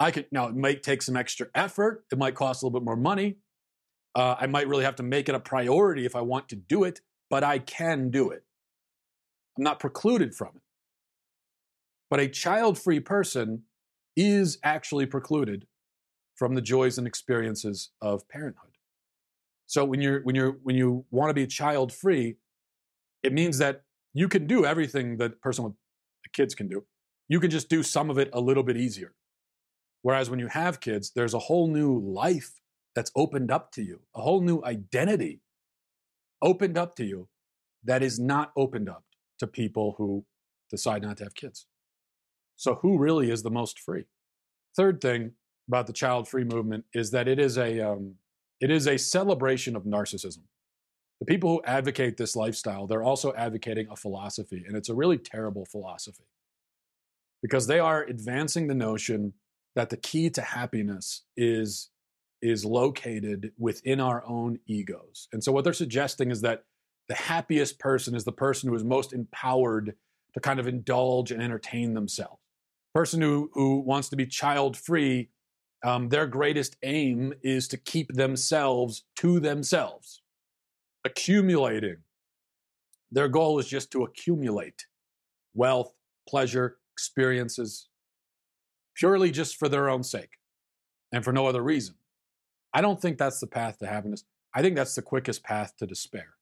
I 0.00 0.10
could 0.10 0.26
now 0.32 0.46
it 0.46 0.56
might 0.56 0.82
take 0.82 1.02
some 1.02 1.16
extra 1.16 1.48
effort. 1.54 2.04
It 2.10 2.18
might 2.18 2.34
cost 2.34 2.62
a 2.62 2.66
little 2.66 2.78
bit 2.78 2.84
more 2.84 2.96
money. 2.96 3.36
Uh, 4.14 4.36
I 4.38 4.46
might 4.46 4.68
really 4.68 4.84
have 4.84 4.96
to 4.96 5.02
make 5.02 5.28
it 5.28 5.34
a 5.34 5.40
priority 5.40 6.06
if 6.06 6.14
I 6.14 6.20
want 6.20 6.48
to 6.50 6.56
do 6.56 6.84
it, 6.84 7.00
but 7.30 7.42
I 7.42 7.58
can 7.58 8.10
do 8.10 8.30
it. 8.30 8.43
I'm 9.56 9.64
not 9.64 9.78
precluded 9.80 10.34
from 10.34 10.50
it. 10.56 10.62
But 12.10 12.20
a 12.20 12.28
child 12.28 12.78
free 12.78 13.00
person 13.00 13.62
is 14.16 14.58
actually 14.62 15.06
precluded 15.06 15.66
from 16.36 16.54
the 16.54 16.60
joys 16.60 16.98
and 16.98 17.06
experiences 17.06 17.90
of 18.00 18.28
parenthood. 18.28 18.70
So 19.66 19.84
when 19.84 20.00
you're 20.00 20.20
when 20.22 20.34
you're 20.34 20.56
when 20.62 20.76
you 20.76 21.04
want 21.10 21.30
to 21.30 21.34
be 21.34 21.46
child 21.46 21.92
free, 21.92 22.36
it 23.22 23.32
means 23.32 23.58
that 23.58 23.82
you 24.12 24.28
can 24.28 24.46
do 24.46 24.64
everything 24.64 25.16
that 25.18 25.32
a 25.32 25.36
person 25.36 25.64
with 25.64 25.74
kids 26.32 26.54
can 26.54 26.68
do. 26.68 26.84
You 27.28 27.40
can 27.40 27.50
just 27.50 27.68
do 27.68 27.82
some 27.82 28.10
of 28.10 28.18
it 28.18 28.30
a 28.32 28.40
little 28.40 28.62
bit 28.62 28.76
easier. 28.76 29.14
Whereas 30.02 30.28
when 30.28 30.38
you 30.38 30.48
have 30.48 30.80
kids, 30.80 31.12
there's 31.14 31.32
a 31.32 31.38
whole 31.38 31.66
new 31.68 31.98
life 31.98 32.60
that's 32.94 33.10
opened 33.16 33.50
up 33.50 33.72
to 33.72 33.82
you, 33.82 34.00
a 34.14 34.20
whole 34.20 34.40
new 34.40 34.62
identity 34.64 35.40
opened 36.42 36.76
up 36.76 36.94
to 36.96 37.04
you 37.04 37.28
that 37.84 38.02
is 38.02 38.18
not 38.18 38.52
opened 38.56 38.88
up 38.88 39.04
to 39.44 39.52
people 39.52 39.94
who 39.98 40.24
decide 40.70 41.02
not 41.02 41.18
to 41.18 41.24
have 41.24 41.34
kids. 41.34 41.66
So, 42.56 42.76
who 42.76 42.98
really 42.98 43.30
is 43.30 43.42
the 43.42 43.50
most 43.50 43.78
free? 43.78 44.04
Third 44.76 45.00
thing 45.00 45.32
about 45.68 45.86
the 45.86 45.92
child 45.92 46.28
free 46.28 46.44
movement 46.44 46.84
is 46.92 47.10
that 47.10 47.28
it 47.28 47.38
is 47.38 47.58
a 47.58 47.80
um, 47.80 48.14
it 48.60 48.70
is 48.70 48.86
a 48.86 48.98
celebration 48.98 49.76
of 49.76 49.84
narcissism. 49.84 50.44
The 51.20 51.26
people 51.26 51.50
who 51.50 51.62
advocate 51.64 52.16
this 52.16 52.36
lifestyle, 52.36 52.86
they're 52.86 53.02
also 53.02 53.32
advocating 53.34 53.88
a 53.90 53.96
philosophy, 53.96 54.64
and 54.66 54.76
it's 54.76 54.88
a 54.88 54.94
really 54.94 55.18
terrible 55.18 55.64
philosophy 55.64 56.24
because 57.42 57.66
they 57.66 57.78
are 57.78 58.04
advancing 58.04 58.66
the 58.66 58.74
notion 58.74 59.34
that 59.74 59.90
the 59.90 59.96
key 59.96 60.30
to 60.30 60.42
happiness 60.42 61.22
is 61.36 61.90
is 62.42 62.64
located 62.64 63.52
within 63.58 64.00
our 64.00 64.22
own 64.26 64.58
egos. 64.66 65.28
And 65.32 65.42
so 65.42 65.50
what 65.50 65.64
they're 65.64 65.72
suggesting 65.72 66.30
is 66.30 66.42
that 66.42 66.64
the 67.08 67.14
happiest 67.14 67.78
person 67.78 68.14
is 68.14 68.24
the 68.24 68.32
person 68.32 68.68
who 68.68 68.74
is 68.74 68.84
most 68.84 69.12
empowered 69.12 69.94
to 70.34 70.40
kind 70.40 70.58
of 70.58 70.66
indulge 70.66 71.30
and 71.30 71.42
entertain 71.42 71.94
themselves. 71.94 72.40
Person 72.94 73.20
who, 73.20 73.50
who 73.54 73.80
wants 73.80 74.08
to 74.08 74.16
be 74.16 74.26
child 74.26 74.76
free, 74.76 75.30
um, 75.84 76.08
their 76.08 76.26
greatest 76.26 76.76
aim 76.82 77.34
is 77.42 77.68
to 77.68 77.76
keep 77.76 78.12
themselves 78.14 79.04
to 79.16 79.38
themselves, 79.40 80.22
accumulating. 81.04 81.98
Their 83.12 83.28
goal 83.28 83.58
is 83.58 83.68
just 83.68 83.90
to 83.92 84.02
accumulate 84.02 84.86
wealth, 85.54 85.92
pleasure, 86.28 86.78
experiences, 86.94 87.88
purely 88.96 89.30
just 89.30 89.56
for 89.56 89.68
their 89.68 89.88
own 89.88 90.02
sake 90.02 90.38
and 91.12 91.22
for 91.24 91.32
no 91.32 91.46
other 91.46 91.62
reason. 91.62 91.96
I 92.72 92.80
don't 92.80 93.00
think 93.00 93.18
that's 93.18 93.40
the 93.40 93.46
path 93.46 93.78
to 93.78 93.86
happiness. 93.86 94.24
I 94.54 94.62
think 94.62 94.74
that's 94.74 94.94
the 94.94 95.02
quickest 95.02 95.44
path 95.44 95.76
to 95.78 95.86
despair. 95.86 96.33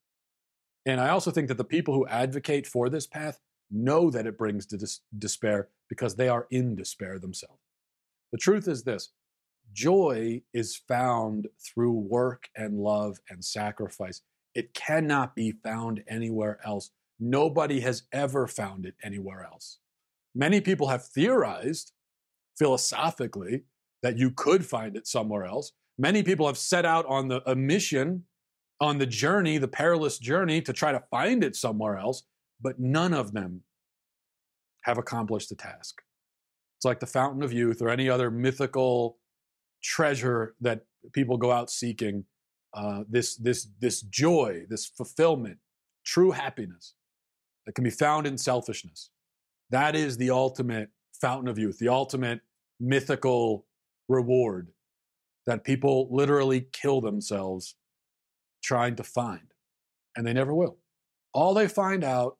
And 0.86 1.00
I 1.00 1.10
also 1.10 1.30
think 1.30 1.48
that 1.48 1.58
the 1.58 1.64
people 1.64 1.94
who 1.94 2.06
advocate 2.06 2.66
for 2.66 2.88
this 2.88 3.06
path 3.06 3.38
know 3.70 4.10
that 4.10 4.26
it 4.26 4.36
brings 4.36 4.66
dis- 4.66 5.00
despair 5.18 5.68
because 5.88 6.16
they 6.16 6.28
are 6.28 6.46
in 6.50 6.74
despair 6.74 7.18
themselves. 7.18 7.60
The 8.32 8.38
truth 8.38 8.68
is 8.68 8.82
this 8.82 9.12
joy 9.72 10.42
is 10.52 10.76
found 10.88 11.48
through 11.58 11.92
work 11.92 12.48
and 12.56 12.78
love 12.78 13.18
and 13.30 13.44
sacrifice. 13.44 14.20
It 14.54 14.74
cannot 14.74 15.34
be 15.34 15.52
found 15.64 16.02
anywhere 16.08 16.58
else. 16.64 16.90
Nobody 17.18 17.80
has 17.80 18.02
ever 18.12 18.46
found 18.46 18.84
it 18.84 18.94
anywhere 19.02 19.44
else. 19.44 19.78
Many 20.34 20.60
people 20.60 20.88
have 20.88 21.04
theorized 21.04 21.92
philosophically 22.58 23.62
that 24.02 24.18
you 24.18 24.30
could 24.30 24.66
find 24.66 24.96
it 24.96 25.06
somewhere 25.06 25.44
else. 25.44 25.72
Many 25.98 26.22
people 26.22 26.46
have 26.46 26.58
set 26.58 26.84
out 26.84 27.06
on 27.06 27.28
the, 27.28 27.48
a 27.50 27.54
mission 27.54 28.24
on 28.80 28.98
the 28.98 29.06
journey, 29.06 29.58
the 29.58 29.68
perilous 29.68 30.18
journey 30.18 30.60
to 30.62 30.72
try 30.72 30.92
to 30.92 31.02
find 31.10 31.44
it 31.44 31.54
somewhere 31.56 31.96
else, 31.96 32.24
but 32.60 32.78
none 32.78 33.14
of 33.14 33.32
them 33.32 33.62
have 34.82 34.98
accomplished 34.98 35.48
the 35.48 35.54
task. 35.54 36.02
It's 36.78 36.84
like 36.84 37.00
the 37.00 37.06
fountain 37.06 37.42
of 37.42 37.52
youth 37.52 37.80
or 37.80 37.88
any 37.88 38.08
other 38.08 38.30
mythical 38.30 39.18
treasure 39.82 40.54
that 40.60 40.84
people 41.12 41.36
go 41.36 41.52
out 41.52 41.70
seeking. 41.70 42.24
Uh, 42.74 43.04
this 43.08 43.36
this 43.36 43.68
this 43.80 44.00
joy, 44.00 44.64
this 44.68 44.86
fulfillment, 44.86 45.58
true 46.04 46.30
happiness 46.30 46.94
that 47.66 47.74
can 47.74 47.84
be 47.84 47.90
found 47.90 48.26
in 48.26 48.38
selfishness. 48.38 49.10
That 49.70 49.94
is 49.94 50.16
the 50.16 50.30
ultimate 50.30 50.90
fountain 51.20 51.48
of 51.48 51.58
youth, 51.58 51.78
the 51.78 51.88
ultimate 51.88 52.40
mythical 52.80 53.66
reward 54.08 54.68
that 55.46 55.64
people 55.64 56.08
literally 56.10 56.66
kill 56.72 57.00
themselves 57.00 57.76
trying 58.62 58.96
to 58.96 59.04
find, 59.04 59.52
and 60.16 60.26
they 60.26 60.32
never 60.32 60.54
will. 60.54 60.78
All 61.34 61.54
they 61.54 61.68
find 61.68 62.04
out, 62.04 62.36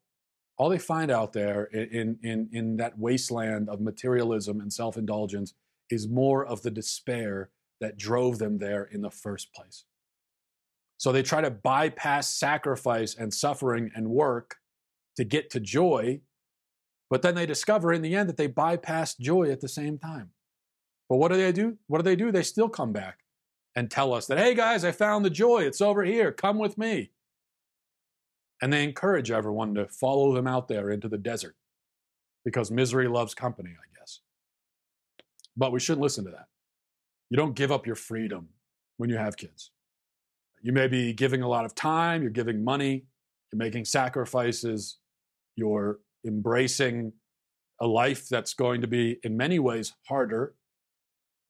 all 0.59 0.69
they 0.69 0.79
find 0.79 1.11
out 1.11 1.33
there 1.33 1.65
in, 1.65 2.19
in, 2.23 2.49
in 2.53 2.77
that 2.77 2.99
wasteland 2.99 3.69
of 3.69 3.81
materialism 3.81 4.61
and 4.61 4.73
self 4.73 4.97
indulgence 4.97 5.55
is 5.91 6.09
more 6.09 6.45
of 6.47 6.63
the 6.63 6.71
despair 6.71 7.51
that 7.81 7.97
drove 7.97 8.39
them 8.39 8.59
there 8.59 8.85
in 8.85 9.03
the 9.03 9.11
first 9.11 9.53
place. 9.53 9.85
So 10.99 11.11
they 11.11 11.23
try 11.23 11.41
to 11.41 11.51
bypass 11.51 12.29
sacrifice 12.29 13.17
and 13.17 13.35
suffering 13.35 13.91
and 13.95 14.09
work 14.09 14.57
to 15.17 15.25
get 15.25 15.51
to 15.51 15.61
joy, 15.61 16.21
but 17.11 17.23
then 17.23 17.35
they 17.35 17.45
discover 17.45 17.93
in 17.93 18.03
the 18.03 18.15
end 18.15 18.29
that 18.29 18.37
they 18.37 18.49
bypassed 18.49 19.19
joy 19.19 19.51
at 19.51 19.61
the 19.61 19.69
same 19.69 19.99
time. 19.99 20.31
But 21.09 21.17
what 21.17 21.33
do 21.33 21.37
they 21.37 21.53
do? 21.53 21.77
What 21.89 21.99
do 21.99 22.05
they 22.05 22.17
do? 22.17 22.31
They 22.31 22.45
still 22.45 22.69
come 22.69 22.93
back 22.93 23.19
and 23.75 23.91
tell 23.91 24.13
us 24.13 24.27
that, 24.27 24.39
hey 24.39 24.55
guys, 24.55 24.85
I 24.85 24.93
found 24.93 25.25
the 25.25 25.31
joy. 25.31 25.63
It's 25.63 25.81
over 25.81 26.05
here. 26.05 26.33
Come 26.33 26.59
with 26.59 26.77
me. 26.77 27.11
And 28.61 28.73
they 28.73 28.85
encourage 28.85 29.31
everyone 29.31 29.75
to 29.75 29.89
follow 29.89 30.35
them 30.35 30.47
out 30.47 30.69
there 30.69 30.91
into 30.91 31.09
the 31.09 31.19
desert 31.19 31.57
because 32.45 32.71
misery 32.71 33.09
loves 33.09 33.35
company, 33.35 33.71
I 33.71 33.99
guess. 33.99 34.21
But 35.57 35.73
we 35.73 35.81
shouldn't 35.81 36.03
listen 36.03 36.25
to 36.27 36.31
that. 36.31 36.47
You 37.31 37.37
don't 37.37 37.55
give 37.55 37.73
up 37.73 37.87
your 37.87 37.97
freedom 37.97 38.49
when 38.99 39.11
you 39.11 39.17
have 39.17 39.37
kids. 39.37 39.71
You 40.61 40.73
may 40.73 40.87
be 40.87 41.13
giving 41.13 41.43
a 41.43 41.49
lot 41.49 41.65
of 41.65 41.75
time, 41.75 42.23
you're 42.23 42.31
giving 42.31 42.63
money, 42.63 43.07
you're 43.53 43.59
making 43.59 43.85
sacrifices, 43.85 44.99
you're 45.57 45.99
embracing 46.25 47.13
a 47.81 47.87
life 47.87 48.29
that's 48.29 48.55
going 48.55 48.81
to 48.83 48.87
be, 48.87 49.19
in 49.25 49.37
many 49.37 49.59
ways, 49.59 49.93
harder 50.07 50.55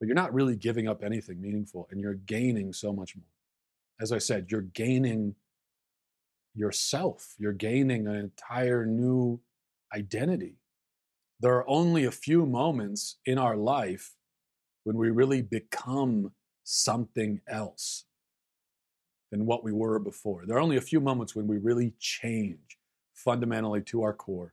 but 0.03 0.09
you're 0.09 0.17
not 0.17 0.35
really 0.35 0.57
giving 0.57 0.89
up 0.89 1.05
anything 1.05 1.41
meaningful 1.41 1.87
and 1.93 2.01
you're 2.01 2.15
gaining 2.15 2.73
so 2.73 2.93
much 2.93 3.15
more. 3.15 3.25
As 4.01 4.11
I 4.11 4.19
said, 4.19 4.49
you're 4.51 4.63
gaining 4.63 5.37
yourself, 6.57 7.37
you're 7.39 7.53
gaining 7.53 8.09
an 8.09 8.17
entire 8.17 8.85
new 8.85 9.39
identity. 9.95 10.57
There 11.39 11.55
are 11.55 11.69
only 11.69 12.05
a 12.05 12.11
few 12.11 12.45
moments 12.47 13.19
in 13.27 13.39
our 13.39 13.57
life 13.57 14.17
when 14.83 14.97
we 14.97 15.11
really 15.11 15.41
become 15.41 16.33
something 16.65 17.41
else 17.47 18.07
than 19.31 19.47
what 19.47 19.63
we 19.63 19.71
were 19.71 20.01
before. 20.01 20.47
There 20.47 20.57
are 20.57 20.63
only 20.63 20.79
a 20.79 20.81
few 20.81 21.01
moments 21.01 21.37
when 21.37 21.47
we 21.47 21.59
really 21.59 21.93
change 22.01 22.77
fundamentally 23.15 23.83
to 23.83 24.03
our 24.03 24.13
core. 24.13 24.53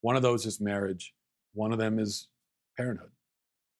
One 0.00 0.16
of 0.16 0.22
those 0.22 0.46
is 0.46 0.62
marriage, 0.62 1.12
one 1.52 1.72
of 1.72 1.78
them 1.78 1.98
is 1.98 2.28
parenthood. 2.74 3.10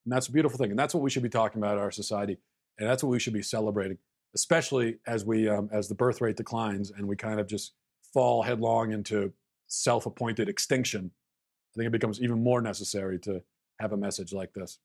And 0.09 0.16
that's 0.16 0.29
a 0.29 0.33
beautiful 0.33 0.57
thing. 0.57 0.71
And 0.71 0.79
that's 0.79 0.94
what 0.94 1.03
we 1.03 1.11
should 1.11 1.23
be 1.23 1.29
talking 1.29 1.61
about 1.61 1.77
in 1.77 1.83
our 1.83 1.90
society. 1.90 2.38
And 2.79 2.88
that's 2.88 3.03
what 3.03 3.11
we 3.11 3.18
should 3.18 3.35
be 3.35 3.42
celebrating, 3.42 3.99
especially 4.35 4.97
as 5.07 5.27
we 5.27 5.47
um, 5.51 5.68
as 5.71 5.87
the 5.87 5.94
birth 5.94 6.23
rate 6.23 6.38
declines 6.38 6.90
and 6.90 7.07
we 7.07 7.14
kind 7.14 7.38
of 7.38 7.47
just 7.47 7.75
fall 8.14 8.42
headlong 8.42 8.92
into 8.92 9.35
self-appointed 9.66 10.49
extinction. 10.49 11.11
I 11.11 11.73
think 11.77 11.88
it 11.88 11.92
becomes 11.92 12.23
even 12.23 12.42
more 12.42 12.62
necessary 12.62 13.18
to 13.18 13.42
have 13.81 13.92
a 13.92 13.99
message 13.99 14.33
like 14.33 14.55
this. 14.55 14.79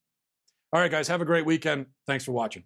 All 0.74 0.82
right, 0.82 0.92
guys, 0.92 1.08
have 1.08 1.22
a 1.22 1.26
great 1.26 1.46
weekend. 1.46 1.86
Thanks 2.06 2.26
for 2.26 2.34
watching. 2.34 2.66